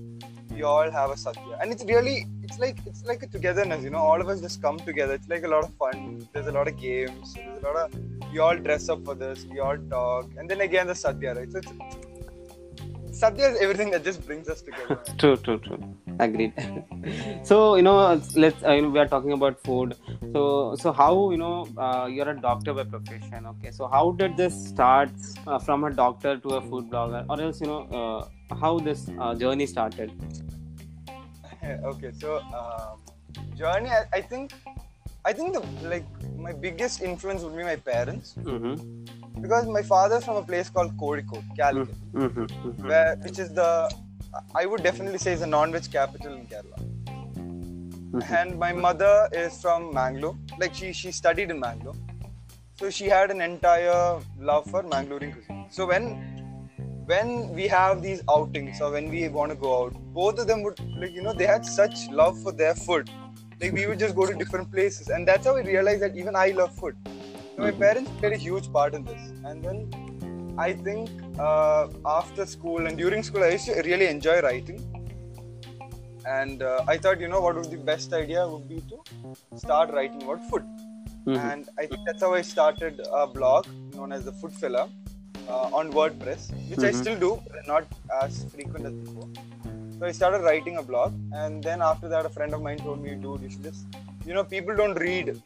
We 0.50 0.64
all 0.64 0.90
have 0.90 1.12
a 1.12 1.18
sadhya, 1.24 1.60
and 1.62 1.72
it's 1.72 1.86
really 1.86 2.26
it's 2.42 2.58
like 2.58 2.80
it's 2.88 3.04
like 3.10 3.22
a 3.22 3.28
togetherness. 3.28 3.84
You 3.84 3.92
know, 3.92 4.00
all 4.00 4.20
of 4.20 4.30
us 4.30 4.42
just 4.42 4.64
come 4.64 4.80
together. 4.80 5.14
It's 5.14 5.30
like 5.30 5.44
a 5.44 5.48
lot 5.48 5.64
of 5.64 5.76
fun. 5.76 6.28
There's 6.34 6.48
a 6.48 6.52
lot 6.52 6.68
of 6.68 6.80
games. 6.80 7.36
There's 7.36 7.64
a 7.64 7.68
lot 7.68 7.76
of 7.84 8.32
we 8.32 8.40
all 8.40 8.58
dress 8.58 8.90
up 8.90 9.06
for 9.06 9.14
this. 9.14 9.46
We 9.46 9.60
all 9.60 9.78
talk, 9.92 10.32
and 10.40 10.50
then 10.50 10.62
again 10.62 10.88
the 10.88 10.98
sadhya, 11.04 11.36
right? 11.38 11.52
So 11.52 11.60
it's 11.60 11.72
Sadhya 13.24 13.52
is 13.52 13.58
everything 13.62 13.90
that 13.92 14.04
just 14.04 14.26
brings 14.26 14.50
us 14.50 14.62
together. 14.62 15.00
true, 15.18 15.38
true, 15.38 15.58
true. 15.60 15.80
Agreed. 16.20 16.54
so 17.44 17.76
you 17.76 17.82
know, 17.82 18.22
let's 18.36 18.64
uh, 18.64 18.74
you 18.74 18.82
know, 18.82 18.90
we 18.90 19.00
are 19.00 19.08
talking 19.08 19.32
about 19.32 19.62
food. 19.68 19.96
So 20.34 20.76
so 20.76 20.92
how 20.92 21.32
you 21.32 21.38
know 21.38 21.70
uh, 21.78 22.08
you're 22.12 22.30
a 22.30 22.36
doctor 22.48 22.74
by 22.74 22.84
profession? 22.84 23.48
Okay, 23.54 23.72
so 23.72 23.88
how 23.88 24.12
did 24.12 24.36
this 24.36 24.58
start 24.68 25.12
uh, 25.48 25.58
from 25.58 25.86
a 25.86 25.92
doctor 26.02 26.38
to 26.38 26.56
a 26.58 26.62
food 26.62 26.90
blogger, 26.90 27.24
or 27.30 27.40
else 27.40 27.62
you 27.62 27.68
know 27.68 27.82
uh, 28.02 28.56
how 28.66 28.78
this 28.80 29.10
uh, 29.18 29.34
journey 29.36 29.68
started? 29.68 30.12
okay, 31.94 32.12
so 32.12 32.42
um, 32.62 33.00
journey. 33.58 33.90
I, 33.90 34.04
I 34.12 34.22
think 34.22 34.52
I 35.24 35.32
think 35.32 35.54
the 35.54 35.64
like 35.96 36.06
my 36.38 36.52
biggest 36.52 37.02
influence 37.02 37.44
would 37.44 37.56
be 37.56 37.64
my 37.64 37.78
parents. 37.78 38.36
Mm-hmm 38.44 39.04
because 39.44 39.68
my 39.68 39.84
father's 39.92 40.24
from 40.24 40.38
a 40.38 40.44
place 40.50 40.70
called 40.70 40.98
Kozhikode, 40.98 41.56
Calicut, 41.58 41.96
mm-hmm, 42.14 42.44
mm-hmm. 42.46 42.88
where 42.88 43.16
which 43.28 43.40
is 43.46 43.54
the 43.54 43.70
I 44.56 44.66
would 44.66 44.84
definitely 44.84 45.20
say 45.24 45.34
is 45.34 45.42
a 45.42 45.48
non-veg 45.48 45.92
capital 45.92 46.34
in 46.34 46.46
Kerala. 46.52 46.80
Mm-hmm. 48.14 48.34
And 48.40 48.58
my 48.58 48.72
mother 48.72 49.28
is 49.32 49.62
from 49.62 49.94
Mangalore. 49.94 50.38
Like 50.60 50.74
she 50.74 50.94
she 50.94 51.12
studied 51.12 51.52
in 51.56 51.60
Mangalore, 51.60 51.96
so 52.80 52.90
she 53.00 53.10
had 53.16 53.32
an 53.32 53.42
entire 53.42 54.20
love 54.52 54.70
for 54.76 54.84
Mangalorean 54.94 55.34
cuisine. 55.34 55.66
So 55.80 55.88
when 55.94 56.08
when 57.12 57.34
we 57.60 57.68
have 57.68 58.02
these 58.02 58.22
outings 58.38 58.80
or 58.82 58.92
when 58.92 59.10
we 59.16 59.28
want 59.40 59.52
to 59.56 59.58
go 59.66 59.74
out, 59.84 60.00
both 60.22 60.40
of 60.40 60.48
them 60.54 60.64
would 60.64 60.80
like 61.02 61.12
you 61.20 61.26
know 61.28 61.34
they 61.44 61.52
had 61.54 61.66
such 61.66 62.08
love 62.22 62.40
for 62.46 62.54
their 62.64 62.76
food. 62.86 63.12
Like 63.60 63.74
we 63.74 63.88
would 63.88 64.00
just 64.06 64.16
go 64.22 64.26
to 64.32 64.40
different 64.46 64.72
places, 64.78 65.10
and 65.10 65.28
that's 65.34 65.52
how 65.52 65.56
we 65.60 65.68
realized 65.74 66.02
that 66.08 66.16
even 66.24 66.42
I 66.46 66.48
love 66.62 66.74
food. 66.84 66.96
So 67.56 67.62
my 67.64 67.72
parents 67.72 68.10
played 68.20 68.34
a 68.34 68.38
huge 68.38 68.72
part 68.72 68.94
in 68.94 69.04
this. 69.04 69.22
And 69.46 69.64
then 69.64 70.56
I 70.58 70.74
think 70.74 71.10
uh, 71.40 71.88
after 72.06 72.46
school 72.46 72.88
and 72.88 72.98
during 72.98 73.24
school, 73.24 73.44
I 73.44 73.50
used 73.50 73.66
to 73.66 73.82
really 73.82 74.08
enjoy 74.08 74.42
writing. 74.42 74.82
And 76.26 76.64
uh, 76.64 76.86
I 76.88 76.98
thought, 76.98 77.20
you 77.20 77.28
know, 77.28 77.42
what 77.42 77.56
would 77.56 77.70
the 77.70 77.78
best 77.78 78.14
idea 78.14 78.48
would 78.48 78.68
be 78.68 78.82
to 78.90 79.58
start 79.58 79.92
writing 79.92 80.24
about 80.24 80.42
food. 80.50 80.64
Mm-hmm. 81.26 81.36
And 81.36 81.70
I 81.78 81.86
think 81.86 82.02
that's 82.06 82.22
how 82.22 82.34
I 82.34 82.42
started 82.42 83.02
a 83.12 83.28
blog 83.28 83.68
known 83.94 84.12
as 84.12 84.26
the 84.26 84.32
Food 84.32 84.54
Filler 84.54 84.88
uh, 85.48 85.70
on 85.74 85.92
WordPress, 85.92 86.52
which 86.70 86.80
mm-hmm. 86.80 86.86
I 86.86 86.92
still 86.92 87.18
do, 87.18 87.42
but 87.52 87.68
not 87.68 87.86
as 88.22 88.46
frequent 88.46 88.86
as 88.86 88.94
before. 88.94 89.30
So 90.00 90.06
I 90.06 90.12
started 90.12 90.44
writing 90.44 90.78
a 90.78 90.84
blog, 90.84 91.14
and 91.34 91.64
then 91.64 91.82
after 91.82 92.10
that, 92.10 92.26
a 92.26 92.30
friend 92.30 92.54
of 92.54 92.62
mine 92.62 92.78
told 92.80 93.02
me, 93.02 93.16
dude, 93.16 93.42
you 93.42 93.50
should 93.50 93.64
just, 93.64 93.86
you 94.26 94.34
know, 94.34 94.44
people 94.44 94.76
don't 94.76 94.96
read 94.96 95.42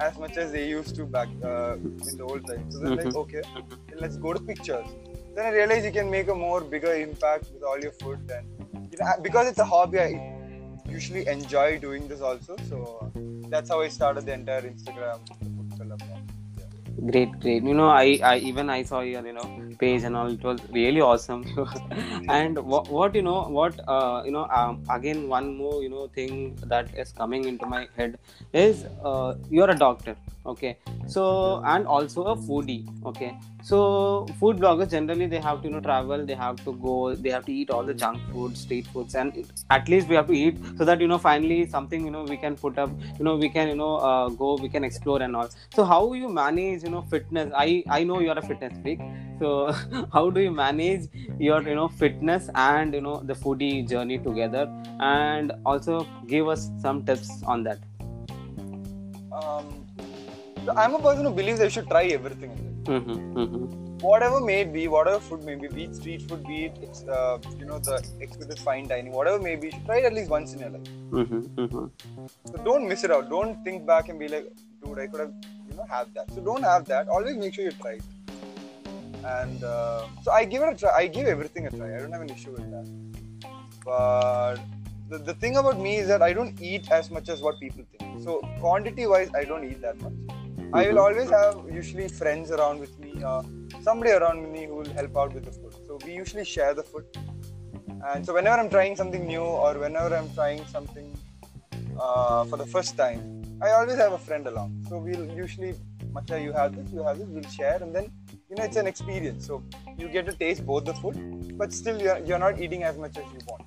as 0.00 0.18
much 0.18 0.36
as 0.36 0.52
they 0.52 0.68
used 0.68 0.96
to 0.96 1.04
back 1.04 1.28
uh, 1.44 1.74
in 1.74 2.16
the 2.16 2.24
old 2.24 2.46
times. 2.46 2.74
So 2.74 2.80
they're 2.80 2.96
like, 2.96 3.06
mm-hmm. 3.06 3.16
okay, 3.18 3.42
let's 4.00 4.16
go 4.16 4.32
to 4.32 4.40
pictures. 4.40 4.86
Then 5.34 5.46
I 5.46 5.50
realized 5.50 5.84
you 5.84 5.92
can 5.92 6.10
make 6.10 6.28
a 6.28 6.34
more 6.34 6.60
bigger 6.60 6.94
impact 6.94 7.46
with 7.52 7.62
all 7.62 7.78
your 7.78 7.92
food, 7.92 8.30
and 8.30 8.92
you 8.92 8.98
know, 8.98 9.12
because 9.22 9.48
it's 9.48 9.58
a 9.58 9.64
hobby, 9.64 9.98
I 10.00 10.36
usually 10.86 11.26
enjoy 11.26 11.78
doing 11.78 12.08
this 12.08 12.20
also. 12.20 12.56
So 12.68 13.10
that's 13.48 13.70
how 13.70 13.80
I 13.80 13.88
started 13.88 14.26
the 14.26 14.34
entire 14.34 14.62
Instagram 14.62 15.20
great 17.10 17.32
great. 17.40 17.62
You 17.70 17.74
know 17.74 17.88
i 17.90 18.18
i 18.30 18.36
even 18.50 18.70
i 18.70 18.82
saw 18.82 19.00
your 19.00 19.24
you 19.26 19.32
know 19.32 19.46
page 19.78 20.02
and 20.04 20.16
all. 20.16 20.28
It 20.36 20.42
was 20.44 20.60
really 20.78 21.00
awesome. 21.00 21.44
And 22.28 22.58
what, 22.72 22.88
what 22.90 23.14
you 23.14 23.22
know 23.22 23.40
what 23.58 23.80
uh, 23.88 24.22
you 24.24 24.32
know 24.32 24.46
um, 24.60 24.78
again 24.90 25.28
one 25.28 25.56
more 25.56 25.82
you 25.82 25.90
know 25.90 26.06
thing 26.08 26.56
that 26.74 26.94
is 26.96 27.12
coming 27.12 27.46
into 27.46 27.66
my 27.66 27.88
head 27.96 28.18
is 28.52 28.86
uh, 29.04 29.34
you're 29.50 29.70
a 29.70 29.78
doctor 29.86 30.16
okay. 30.46 30.78
So 31.06 31.62
and 31.64 31.86
also 31.86 32.24
a 32.24 32.36
foodie. 32.36 32.86
Okay. 33.06 33.36
So 33.62 34.26
food 34.40 34.56
bloggers 34.56 34.90
generally 34.90 35.26
they 35.26 35.40
have 35.40 35.62
to 35.62 35.68
you 35.68 35.74
know 35.74 35.80
travel 35.80 36.24
they 36.26 36.34
have 36.34 36.56
to 36.64 36.72
go 36.72 37.14
they 37.14 37.30
have 37.30 37.44
to 37.46 37.52
eat 37.52 37.70
all 37.70 37.84
the 37.84 37.94
junk 37.94 38.20
food 38.32 38.56
street 38.56 38.86
foods 38.88 39.14
and 39.14 39.46
at 39.70 39.88
least 39.88 40.08
we 40.08 40.16
have 40.16 40.26
to 40.26 40.32
eat 40.32 40.56
so 40.76 40.84
that 40.84 41.00
you 41.00 41.06
know 41.06 41.18
finally 41.18 41.66
something 41.66 42.04
you 42.04 42.10
know 42.10 42.24
we 42.24 42.36
can 42.36 42.56
put 42.56 42.76
up 42.76 42.90
you 43.18 43.24
know 43.24 43.36
we 43.36 43.48
can 43.48 43.68
you 43.68 43.76
know 43.76 43.96
uh, 43.96 44.28
go 44.30 44.56
we 44.56 44.68
can 44.68 44.84
explore 44.84 45.22
and 45.22 45.36
all. 45.36 45.48
So 45.74 45.84
how 45.84 46.12
you 46.12 46.28
manage 46.28 46.82
you 46.82 46.90
know 46.90 47.02
fitness? 47.02 47.52
I 47.54 47.84
i 47.88 48.02
know 48.02 48.20
you're 48.20 48.38
a 48.38 48.42
fitness 48.42 48.72
freak. 48.82 49.00
So 49.38 49.72
how 50.12 50.30
do 50.30 50.40
you 50.40 50.50
manage 50.50 51.08
your 51.38 51.62
you 51.62 51.74
know 51.76 51.88
fitness 51.88 52.50
and 52.54 52.94
you 52.94 53.00
know 53.00 53.20
the 53.24 53.34
foodie 53.34 53.88
journey 53.88 54.18
together? 54.18 54.66
And 54.98 55.52
also 55.64 56.06
give 56.26 56.48
us 56.48 56.70
some 56.80 57.04
tips 57.04 57.30
on 57.44 57.62
that. 57.64 57.78
Um 59.32 59.81
I'm 60.68 60.94
a 60.94 60.98
person 60.98 61.24
who 61.24 61.32
believes 61.32 61.60
I 61.60 61.68
should 61.68 61.88
try 61.88 62.04
everything. 62.04 62.50
Mm-hmm, 62.84 63.38
mm-hmm. 63.38 63.98
Whatever 63.98 64.40
may 64.40 64.64
be, 64.64 64.88
whatever 64.88 65.20
food 65.20 65.44
may 65.44 65.54
be, 65.54 65.68
be 65.68 65.84
it 65.84 65.94
street 65.94 66.22
food, 66.28 66.44
be 66.44 66.64
it 66.66 66.78
it's 66.82 67.04
uh, 67.04 67.38
you 67.58 67.66
know 67.66 67.78
the 67.78 68.04
exquisite 68.20 68.58
fine 68.58 68.88
dining, 68.88 69.12
whatever 69.12 69.38
may 69.38 69.54
be, 69.56 69.68
you 69.68 69.72
should 69.72 69.84
try 69.86 69.98
it 69.98 70.04
at 70.04 70.12
least 70.12 70.30
once 70.30 70.52
in 70.52 70.60
your 70.60 70.70
life. 70.70 70.82
Mm-hmm, 71.10 71.40
mm-hmm. 71.60 72.26
so 72.46 72.64
don't 72.64 72.88
miss 72.88 73.04
it 73.04 73.10
out. 73.10 73.30
Don't 73.30 73.62
think 73.64 73.86
back 73.86 74.08
and 74.08 74.18
be 74.18 74.28
like, 74.28 74.48
dude, 74.84 74.98
I 74.98 75.06
could 75.06 75.20
have 75.20 75.32
you 75.68 75.76
know 75.76 75.86
have 75.88 76.12
that. 76.14 76.32
So 76.32 76.40
don't 76.40 76.62
have 76.62 76.84
that. 76.86 77.08
Always 77.08 77.36
make 77.36 77.54
sure 77.54 77.64
you 77.64 77.72
try 77.72 77.92
it. 77.92 78.02
And 79.24 79.62
uh, 79.62 80.06
so 80.22 80.32
I 80.32 80.44
give 80.44 80.62
it 80.62 80.68
a 80.72 80.76
try. 80.76 80.90
I 80.90 81.06
give 81.06 81.26
everything 81.26 81.66
a 81.66 81.70
try. 81.70 81.94
I 81.94 81.98
don't 81.98 82.12
have 82.12 82.22
an 82.22 82.30
issue 82.30 82.50
with 82.50 82.68
that. 82.70 82.88
But 83.84 84.56
the, 85.08 85.18
the 85.18 85.34
thing 85.34 85.56
about 85.56 85.78
me 85.78 85.96
is 85.96 86.08
that 86.08 86.22
I 86.22 86.32
don't 86.32 86.60
eat 86.60 86.90
as 86.90 87.10
much 87.10 87.28
as 87.28 87.40
what 87.40 87.60
people 87.60 87.84
think. 87.96 88.22
So 88.24 88.40
quantity 88.60 89.06
wise, 89.06 89.30
I 89.34 89.44
don't 89.44 89.64
eat 89.64 89.80
that 89.82 90.00
much. 90.00 90.12
I 90.74 90.88
will 90.88 91.00
always 91.00 91.28
have 91.28 91.56
usually 91.70 92.08
friends 92.08 92.50
around 92.50 92.80
with 92.80 92.98
me, 92.98 93.22
uh, 93.22 93.42
somebody 93.82 94.12
around 94.12 94.50
me 94.50 94.64
who 94.64 94.76
will 94.76 94.92
help 94.94 95.14
out 95.18 95.34
with 95.34 95.44
the 95.44 95.52
food. 95.52 95.74
So 95.86 95.98
we 96.06 96.14
usually 96.14 96.46
share 96.46 96.72
the 96.72 96.82
food. 96.82 97.04
And 98.08 98.24
so 98.24 98.32
whenever 98.32 98.56
I'm 98.58 98.70
trying 98.70 98.96
something 98.96 99.26
new 99.26 99.42
or 99.42 99.78
whenever 99.78 100.16
I'm 100.16 100.32
trying 100.32 100.64
something 100.66 101.14
uh, 102.00 102.44
for 102.44 102.56
the 102.56 102.64
first 102.64 102.96
time, 102.96 103.42
I 103.60 103.72
always 103.72 103.98
have 103.98 104.12
a 104.12 104.18
friend 104.18 104.46
along. 104.46 104.82
So 104.88 104.96
we'll 104.96 105.30
usually, 105.36 105.74
Macha, 106.10 106.40
you 106.40 106.52
have 106.52 106.74
this, 106.74 106.90
you 106.90 107.02
have 107.02 107.18
this, 107.18 107.28
we'll 107.28 107.50
share, 107.50 107.76
and 107.82 107.94
then 107.94 108.10
you 108.48 108.56
know 108.56 108.64
it's 108.64 108.76
an 108.76 108.86
experience. 108.86 109.46
So 109.46 109.62
you 109.98 110.08
get 110.08 110.24
to 110.24 110.32
taste 110.32 110.64
both 110.64 110.86
the 110.86 110.94
food, 110.94 111.58
but 111.58 111.74
still 111.74 112.00
you're, 112.00 112.18
you're 112.20 112.38
not 112.38 112.58
eating 112.58 112.82
as 112.82 112.96
much 112.96 113.18
as 113.18 113.24
you 113.34 113.40
want. 113.46 113.66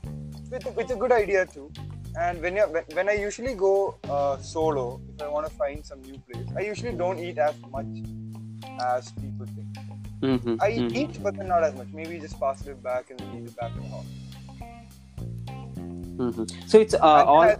So 0.50 0.55
it's 0.55 0.65
a, 0.65 0.79
it's 0.79 0.91
a 0.91 0.95
good 0.95 1.12
idea 1.12 1.45
too 1.45 1.71
and 2.17 2.41
when, 2.41 2.55
when, 2.55 2.84
when 2.93 3.10
I 3.10 3.13
usually 3.13 3.55
go 3.55 3.98
uh, 4.10 4.38
solo, 4.38 5.01
if 5.13 5.22
I 5.22 5.27
want 5.27 5.48
to 5.48 5.53
find 5.53 5.86
some 5.86 6.01
new 6.01 6.17
place, 6.19 6.48
I 6.55 6.62
usually 6.62 6.93
don't 6.93 7.19
eat 7.19 7.38
as 7.38 7.55
much 7.72 7.86
as 8.81 9.12
people 9.13 9.45
think. 9.48 9.67
Mm-hmm, 10.22 10.55
I 10.62 10.72
mm-hmm. 10.72 10.95
eat, 10.95 11.22
but 11.22 11.36
not 11.36 11.63
as 11.63 11.75
much. 11.75 11.88
Maybe 11.93 12.19
just 12.19 12.39
pass 12.39 12.65
it 12.65 12.81
back 12.81 13.12
and 13.12 13.22
eat 13.36 13.50
it 13.50 13.55
back 13.57 13.72
the 13.75 13.88
house. 13.89 14.05
Mm-hmm. 16.17 16.67
So 16.67 16.79
it's 16.79 16.93
uh, 16.93 17.00
all. 17.00 17.41
I, 17.41 17.57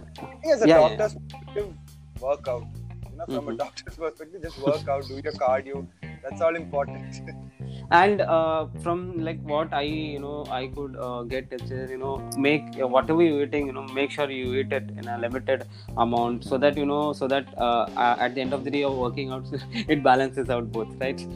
as 0.50 0.62
a 0.62 0.68
yeah, 0.68 0.78
doctor's 0.78 1.14
yeah. 1.14 1.38
perspective, 1.38 1.74
work 2.20 2.48
out. 2.48 2.66
You 3.10 3.16
know, 3.18 3.24
from 3.26 3.36
a 3.36 3.40
mm-hmm. 3.40 3.56
doctor's 3.56 3.96
perspective, 3.98 4.42
just 4.42 4.58
work 4.62 4.88
out, 4.88 5.06
do 5.06 5.14
your 5.22 5.32
cardio. 5.32 5.86
That's 6.22 6.40
all 6.40 6.56
important. 6.56 7.20
and 7.90 8.20
uh, 8.20 8.66
from 8.82 9.18
like 9.24 9.40
what 9.42 9.72
i 9.72 9.82
you 9.82 10.18
know 10.18 10.44
i 10.50 10.66
could 10.68 10.96
uh, 10.96 11.22
get 11.22 11.46
is 11.52 11.90
you 11.90 11.98
know 11.98 12.16
make 12.36 12.62
uh, 12.80 12.86
whatever 12.86 13.22
you're 13.22 13.42
eating 13.42 13.66
you 13.66 13.72
know 13.72 13.86
make 13.94 14.10
sure 14.10 14.30
you 14.30 14.54
eat 14.54 14.72
it 14.72 14.90
in 14.96 15.06
a 15.06 15.18
limited 15.18 15.64
amount 15.96 16.44
so 16.44 16.58
that 16.58 16.76
you 16.76 16.86
know 16.86 17.12
so 17.12 17.28
that 17.28 17.46
uh, 17.58 17.86
at 18.18 18.34
the 18.34 18.40
end 18.40 18.52
of 18.52 18.64
the 18.64 18.70
day 18.70 18.82
of 18.82 18.94
working 18.94 19.30
out 19.30 19.44
it 19.72 20.02
balances 20.02 20.50
out 20.50 20.70
both 20.72 20.88
right 21.00 21.20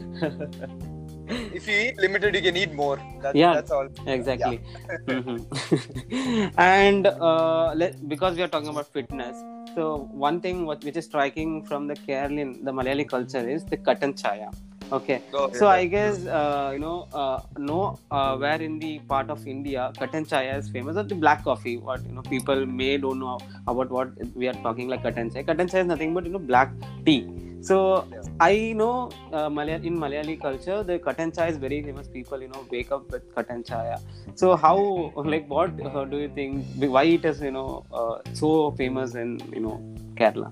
if 1.57 1.67
you 1.67 1.75
eat 1.75 1.97
limited 1.97 2.35
you 2.35 2.41
can 2.41 2.57
eat 2.57 2.73
more 2.73 2.99
that's, 3.21 3.35
yeah 3.35 3.53
that's 3.53 3.71
all 3.71 3.87
exactly 4.05 4.59
yeah. 4.89 4.97
mm-hmm. 5.07 6.59
and 6.59 7.07
uh, 7.07 7.73
let, 7.73 8.09
because 8.09 8.35
we 8.35 8.43
are 8.43 8.49
talking 8.49 8.67
about 8.67 8.91
fitness 8.91 9.37
so 9.73 10.09
one 10.11 10.41
thing 10.41 10.65
what, 10.65 10.83
which 10.83 10.97
is 10.97 11.05
striking 11.05 11.63
from 11.63 11.87
the 11.87 11.93
Kerala, 11.93 12.61
the 12.65 12.73
Malayali 12.73 13.07
culture 13.07 13.47
is 13.47 13.63
the 13.63 13.77
katan 13.77 14.13
chaya 14.21 14.51
okay. 14.91 15.21
So 15.59 15.67
i 15.67 15.85
guess 15.85 16.25
uh, 16.25 16.71
you 16.73 16.79
know 16.79 17.07
uh, 17.13 17.39
no 17.57 17.99
uh, 18.11 18.37
where 18.37 18.61
in 18.61 18.79
the 18.79 18.99
part 19.11 19.29
of 19.35 19.45
india 19.53 19.91
katan 19.99 20.27
chai 20.31 20.43
is 20.55 20.69
famous 20.69 20.97
or 21.01 21.03
the 21.11 21.19
black 21.25 21.43
coffee 21.49 21.77
what 21.89 22.03
you 22.07 22.15
know 22.17 22.25
people 22.33 22.65
may 22.65 22.97
don't 22.97 23.19
know 23.19 23.37
about 23.67 23.93
what 23.97 24.09
we 24.35 24.47
are 24.47 24.57
talking 24.65 24.89
like 24.93 25.03
katan 25.03 25.33
chai. 25.33 25.43
Katan 25.43 25.71
chai 25.71 25.79
is 25.79 25.87
nothing 25.87 26.13
but 26.13 26.25
you 26.25 26.33
know 26.35 26.45
black 26.51 26.73
tea. 27.05 27.21
So 27.69 27.75
yeah. 28.11 28.21
i 28.39 28.73
know 28.73 29.11
uh, 29.33 29.49
in 29.89 29.97
malayali 30.03 30.35
culture 30.45 30.81
the 30.83 30.97
katan 31.07 31.35
chai 31.35 31.47
is 31.53 31.57
very 31.57 31.81
famous. 31.83 32.07
People 32.07 32.41
you 32.41 32.49
know 32.49 32.65
wake 32.71 32.91
up 32.91 33.11
with 33.11 33.29
katan 33.35 33.65
chai. 33.65 33.97
so 34.35 34.55
how 34.55 34.77
like 35.33 35.47
what 35.47 35.71
uh, 35.91 36.05
do 36.05 36.17
you 36.17 36.29
think 36.29 36.65
why 36.97 37.03
it 37.03 37.25
is 37.31 37.41
you 37.41 37.51
know 37.59 37.85
uh, 37.93 38.17
so 38.33 38.71
famous 38.81 39.15
in 39.15 39.39
you 39.53 39.63
know 39.67 39.77
kerala 40.19 40.51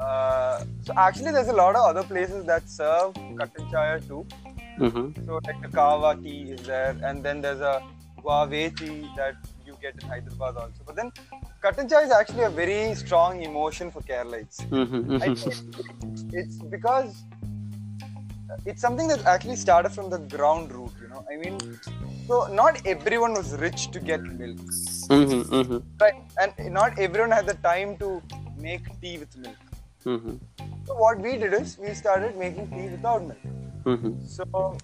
uh, 0.00 0.64
so 0.82 0.92
actually, 0.96 1.32
there's 1.32 1.48
a 1.48 1.52
lot 1.52 1.74
of 1.74 1.84
other 1.84 2.02
places 2.02 2.44
that 2.46 2.68
serve 2.68 3.14
katan 3.14 3.70
chaya 3.72 4.06
too. 4.06 4.26
Mm-hmm. 4.78 5.24
So 5.26 5.40
like 5.46 5.60
the 5.62 5.68
kava 5.68 6.20
tea 6.22 6.52
is 6.52 6.66
there, 6.66 6.96
and 7.02 7.22
then 7.22 7.40
there's 7.40 7.60
a 7.60 7.82
guave 8.22 8.76
tea 8.76 9.08
that 9.16 9.36
you 9.66 9.76
get 9.80 9.94
in 10.02 10.08
Hyderabad 10.08 10.56
also. 10.56 10.82
But 10.86 10.96
then 10.96 11.12
Kattan 11.62 11.88
chai 11.90 12.02
is 12.02 12.10
actually 12.10 12.42
a 12.42 12.50
very 12.50 12.94
strong 12.94 13.42
emotion 13.42 13.90
for 13.90 14.00
Keralites. 14.02 14.58
Mm-hmm. 14.68 15.16
Mm-hmm. 15.16 16.30
it's 16.32 16.58
because 16.58 17.24
it's 18.64 18.80
something 18.80 19.08
that 19.08 19.24
actually 19.24 19.56
started 19.56 19.90
from 19.90 20.10
the 20.10 20.18
ground 20.18 20.72
root, 20.72 20.92
you 21.00 21.08
know. 21.08 21.24
I 21.32 21.36
mean, 21.36 21.58
so 22.28 22.46
not 22.52 22.80
everyone 22.86 23.34
was 23.34 23.56
rich 23.56 23.90
to 23.92 24.00
get 24.00 24.20
milk, 24.22 24.58
Mm-hmm. 25.08 25.54
Mm-hmm. 25.54 25.78
right? 26.00 26.14
And 26.40 26.72
not 26.72 26.98
everyone 26.98 27.30
had 27.30 27.46
the 27.46 27.54
time 27.54 27.96
to 27.98 28.22
make 28.58 28.84
tea 29.00 29.18
with 29.18 29.36
milk. 29.36 29.56
Mm-hmm. 30.06 30.36
So 30.86 30.94
what 30.94 31.18
we 31.18 31.36
did 31.36 31.52
is 31.52 31.78
we 31.78 31.92
started 31.92 32.36
making 32.38 32.70
tea 32.70 32.88
without 32.90 33.22
milk. 33.22 33.38
Mm-hmm. 33.84 34.24
So 34.24 34.78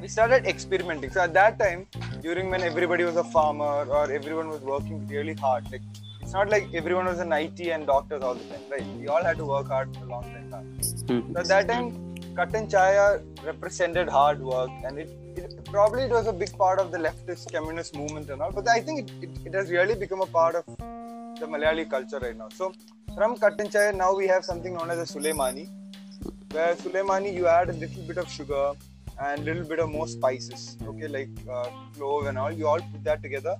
we 0.00 0.08
started 0.08 0.46
experimenting. 0.46 1.10
So 1.10 1.20
at 1.20 1.34
that 1.34 1.58
time, 1.58 1.86
during 2.22 2.48
when 2.48 2.62
everybody 2.62 3.04
was 3.04 3.16
a 3.16 3.24
farmer 3.24 3.84
or 3.84 4.10
everyone 4.10 4.48
was 4.48 4.62
working 4.62 5.06
really 5.08 5.34
hard, 5.34 5.70
like 5.70 5.82
it's 6.22 6.32
not 6.32 6.48
like 6.48 6.72
everyone 6.74 7.04
was 7.04 7.20
an 7.20 7.32
IT 7.32 7.60
and 7.60 7.86
doctors 7.86 8.22
all 8.22 8.34
the 8.34 8.44
time, 8.44 8.62
right? 8.70 8.86
We 8.98 9.08
all 9.08 9.22
had 9.22 9.36
to 9.36 9.44
work 9.44 9.68
hard 9.68 9.94
for 9.94 10.04
a 10.04 10.08
long 10.08 10.24
time. 10.50 10.50
Mm-hmm. 10.50 11.34
So 11.34 11.40
at 11.40 11.48
that 11.48 11.68
time, 11.68 11.92
Kattan 12.34 12.70
Chaya 12.70 13.22
represented 13.44 14.08
hard 14.08 14.40
work, 14.40 14.70
and 14.84 14.98
it, 14.98 15.10
it 15.36 15.64
probably 15.66 16.02
it 16.04 16.10
was 16.10 16.26
a 16.26 16.32
big 16.32 16.56
part 16.56 16.78
of 16.78 16.90
the 16.92 16.98
leftist 16.98 17.52
communist 17.52 17.94
movement 17.94 18.30
and 18.30 18.40
all. 18.40 18.52
But 18.52 18.68
I 18.68 18.80
think 18.80 19.00
it, 19.00 19.24
it, 19.24 19.30
it 19.46 19.54
has 19.54 19.70
really 19.70 19.94
become 19.94 20.22
a 20.22 20.26
part 20.26 20.54
of 20.54 20.64
the 20.76 21.46
Malayali 21.46 21.88
culture 21.88 22.18
right 22.18 22.36
now. 22.36 22.48
So 22.48 22.72
from 23.16 23.34
Kattan 23.34 23.70
Chaya, 23.72 23.94
now 23.96 24.14
we 24.14 24.26
have 24.26 24.44
something 24.44 24.74
known 24.74 24.90
as 24.90 24.98
a 24.98 25.18
Suleimani, 25.18 25.70
where 26.52 26.74
Suleimani 26.74 27.32
you 27.32 27.46
add 27.46 27.70
a 27.70 27.72
little 27.72 28.02
bit 28.02 28.18
of 28.18 28.30
sugar 28.30 28.72
and 29.18 29.40
a 29.40 29.42
little 29.42 29.64
bit 29.64 29.78
of 29.78 29.88
more 29.88 30.06
spices, 30.06 30.76
okay, 30.84 31.08
like 31.08 31.30
uh, 31.50 31.70
clove 31.96 32.26
and 32.26 32.36
all. 32.36 32.52
You 32.52 32.68
all 32.68 32.78
put 32.78 33.04
that 33.04 33.22
together, 33.22 33.56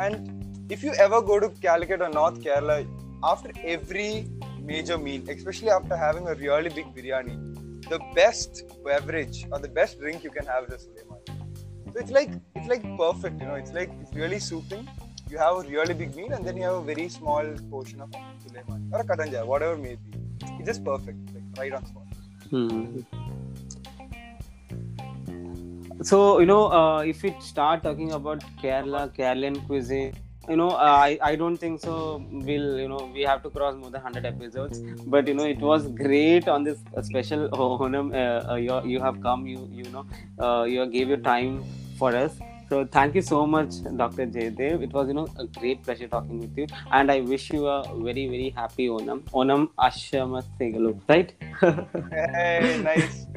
and 0.00 0.72
if 0.72 0.82
you 0.82 0.92
ever 0.94 1.22
go 1.22 1.38
to 1.38 1.50
Calicut 1.66 2.02
or 2.02 2.08
North 2.08 2.40
Kerala, 2.40 2.84
after 3.22 3.52
every 3.62 4.28
major 4.60 4.98
meal, 4.98 5.22
especially 5.30 5.70
after 5.70 5.96
having 5.96 6.26
a 6.26 6.34
really 6.34 6.70
big 6.70 6.92
biryani, 6.92 7.36
the 7.88 8.00
best 8.16 8.64
beverage 8.84 9.46
or 9.52 9.60
the 9.60 9.68
best 9.68 10.00
drink 10.00 10.24
you 10.24 10.30
can 10.30 10.44
have 10.46 10.64
is 10.64 10.74
a 10.74 10.78
Suleimani. 10.84 11.92
So 11.92 12.00
it's 12.00 12.10
like 12.10 12.30
it's 12.56 12.66
like 12.66 12.82
perfect, 12.98 13.40
you 13.40 13.46
know. 13.46 13.54
It's 13.54 13.72
like 13.72 13.90
it's 14.00 14.12
really 14.14 14.40
soothing. 14.40 14.88
You 15.28 15.38
have 15.38 15.56
a 15.56 15.60
really 15.68 15.94
big 15.94 16.14
meal 16.14 16.32
and 16.32 16.44
then 16.44 16.56
you 16.56 16.62
have 16.62 16.74
a 16.74 16.82
very 16.82 17.08
small 17.08 17.44
portion 17.70 18.00
of 18.00 18.10
Suleimani 18.10 18.92
or 18.92 19.00
a 19.00 19.04
katanja, 19.04 19.44
whatever 19.44 19.76
may 19.76 19.96
be. 19.96 20.18
It's 20.58 20.66
just 20.66 20.84
perfect, 20.84 21.18
like 21.34 21.42
right 21.58 21.72
on 21.72 21.84
spot. 21.86 22.04
Hmm. 22.50 23.00
So 26.02 26.38
you 26.38 26.46
know, 26.46 26.70
uh, 26.70 27.00
if 27.00 27.24
we 27.24 27.34
start 27.40 27.82
talking 27.82 28.12
about 28.12 28.44
Kerala, 28.62 29.12
Kerala 29.16 29.66
cuisine, 29.66 30.14
you 30.48 30.56
know, 30.56 30.70
uh, 30.70 30.98
I 31.08 31.18
I 31.20 31.34
don't 31.34 31.56
think 31.56 31.80
so. 31.80 32.24
We'll 32.30 32.78
you 32.78 32.88
know 32.88 33.10
we 33.12 33.22
have 33.22 33.42
to 33.42 33.50
cross 33.50 33.74
more 33.74 33.90
than 33.90 34.00
hundred 34.02 34.26
episodes, 34.26 34.80
but 35.06 35.26
you 35.26 35.34
know 35.34 35.44
it 35.44 35.58
was 35.58 35.88
great 35.88 36.46
on 36.46 36.62
this 36.62 36.84
special 37.02 37.48
Onam. 37.64 38.14
Uh, 38.14 38.52
uh, 38.52 38.54
you 38.54 38.80
you 38.84 39.00
have 39.00 39.20
come, 39.22 39.46
you 39.46 39.68
you 39.72 39.88
know, 39.90 40.06
uh, 40.38 40.62
you 40.64 40.86
gave 40.86 41.08
your 41.08 41.24
time 41.30 41.64
for 41.98 42.14
us. 42.14 42.38
So 42.68 42.84
thank 42.84 43.14
you 43.14 43.22
so 43.22 43.46
much, 43.46 43.74
Dr. 43.96 44.26
Jaydev. 44.26 44.82
It 44.82 44.92
was 44.92 45.06
you 45.08 45.14
know 45.14 45.28
a 45.38 45.46
great 45.46 45.84
pleasure 45.84 46.08
talking 46.08 46.40
with 46.40 46.58
you, 46.58 46.66
and 46.90 47.12
I 47.12 47.20
wish 47.20 47.50
you 47.52 47.66
a 47.66 47.82
very 48.06 48.26
very 48.26 48.50
happy 48.56 48.88
Onam. 48.88 49.20
Onam 49.42 49.68
Ashama 49.78 50.42
Segalu, 50.58 50.92
right? 51.08 51.32
Hey, 52.10 52.80
nice. 52.82 53.26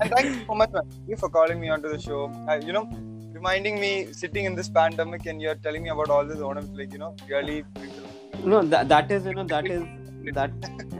and 0.00 0.10
thank 0.14 0.26
you 0.26 0.44
so 0.46 0.54
much, 0.54 0.70
man. 0.72 0.82
You 1.08 1.16
for 1.16 1.30
calling 1.30 1.58
me 1.58 1.70
onto 1.70 1.88
the 1.88 1.98
show. 1.98 2.30
Uh, 2.48 2.60
you 2.62 2.72
know, 2.74 2.84
reminding 3.32 3.80
me 3.80 3.92
sitting 4.12 4.44
in 4.44 4.54
this 4.54 4.68
pandemic 4.68 5.24
and 5.26 5.40
you're 5.40 5.54
telling 5.54 5.82
me 5.82 5.88
about 5.88 6.10
all 6.10 6.26
this 6.26 6.38
Onam, 6.38 6.76
like 6.76 6.92
you 6.92 6.98
know, 6.98 7.14
really. 7.28 7.64
no 8.44 8.62
that, 8.62 8.88
that 8.90 9.10
is 9.10 9.24
you 9.24 9.34
know 9.34 9.44
that 9.44 9.66
is 9.66 9.82
that 10.32 10.50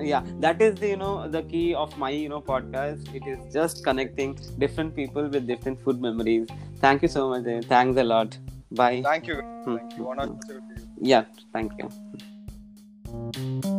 yeah 0.00 0.22
that 0.40 0.60
is 0.62 0.74
the 0.76 0.88
you 0.88 0.96
know 0.96 1.28
the 1.28 1.42
key 1.42 1.74
of 1.74 1.96
my 1.98 2.10
you 2.10 2.28
know 2.28 2.40
podcast 2.40 3.14
it 3.14 3.26
is 3.26 3.38
just 3.52 3.84
connecting 3.84 4.36
different 4.58 4.94
people 4.94 5.28
with 5.28 5.46
different 5.46 5.80
food 5.82 6.00
memories 6.00 6.46
thank 6.80 7.02
you 7.02 7.08
so 7.08 7.28
much 7.28 7.64
thanks 7.66 7.98
a 7.98 8.04
lot 8.04 8.38
bye 8.72 9.02
Thank 9.02 9.26
you. 9.26 9.36
Hmm. 9.64 9.76
Thank 9.76 9.96
you. 9.96 10.04
One 10.04 10.20
or 10.20 10.26
two. 10.26 10.60
yeah 11.00 11.24
thank 11.52 11.72
you 11.78 13.75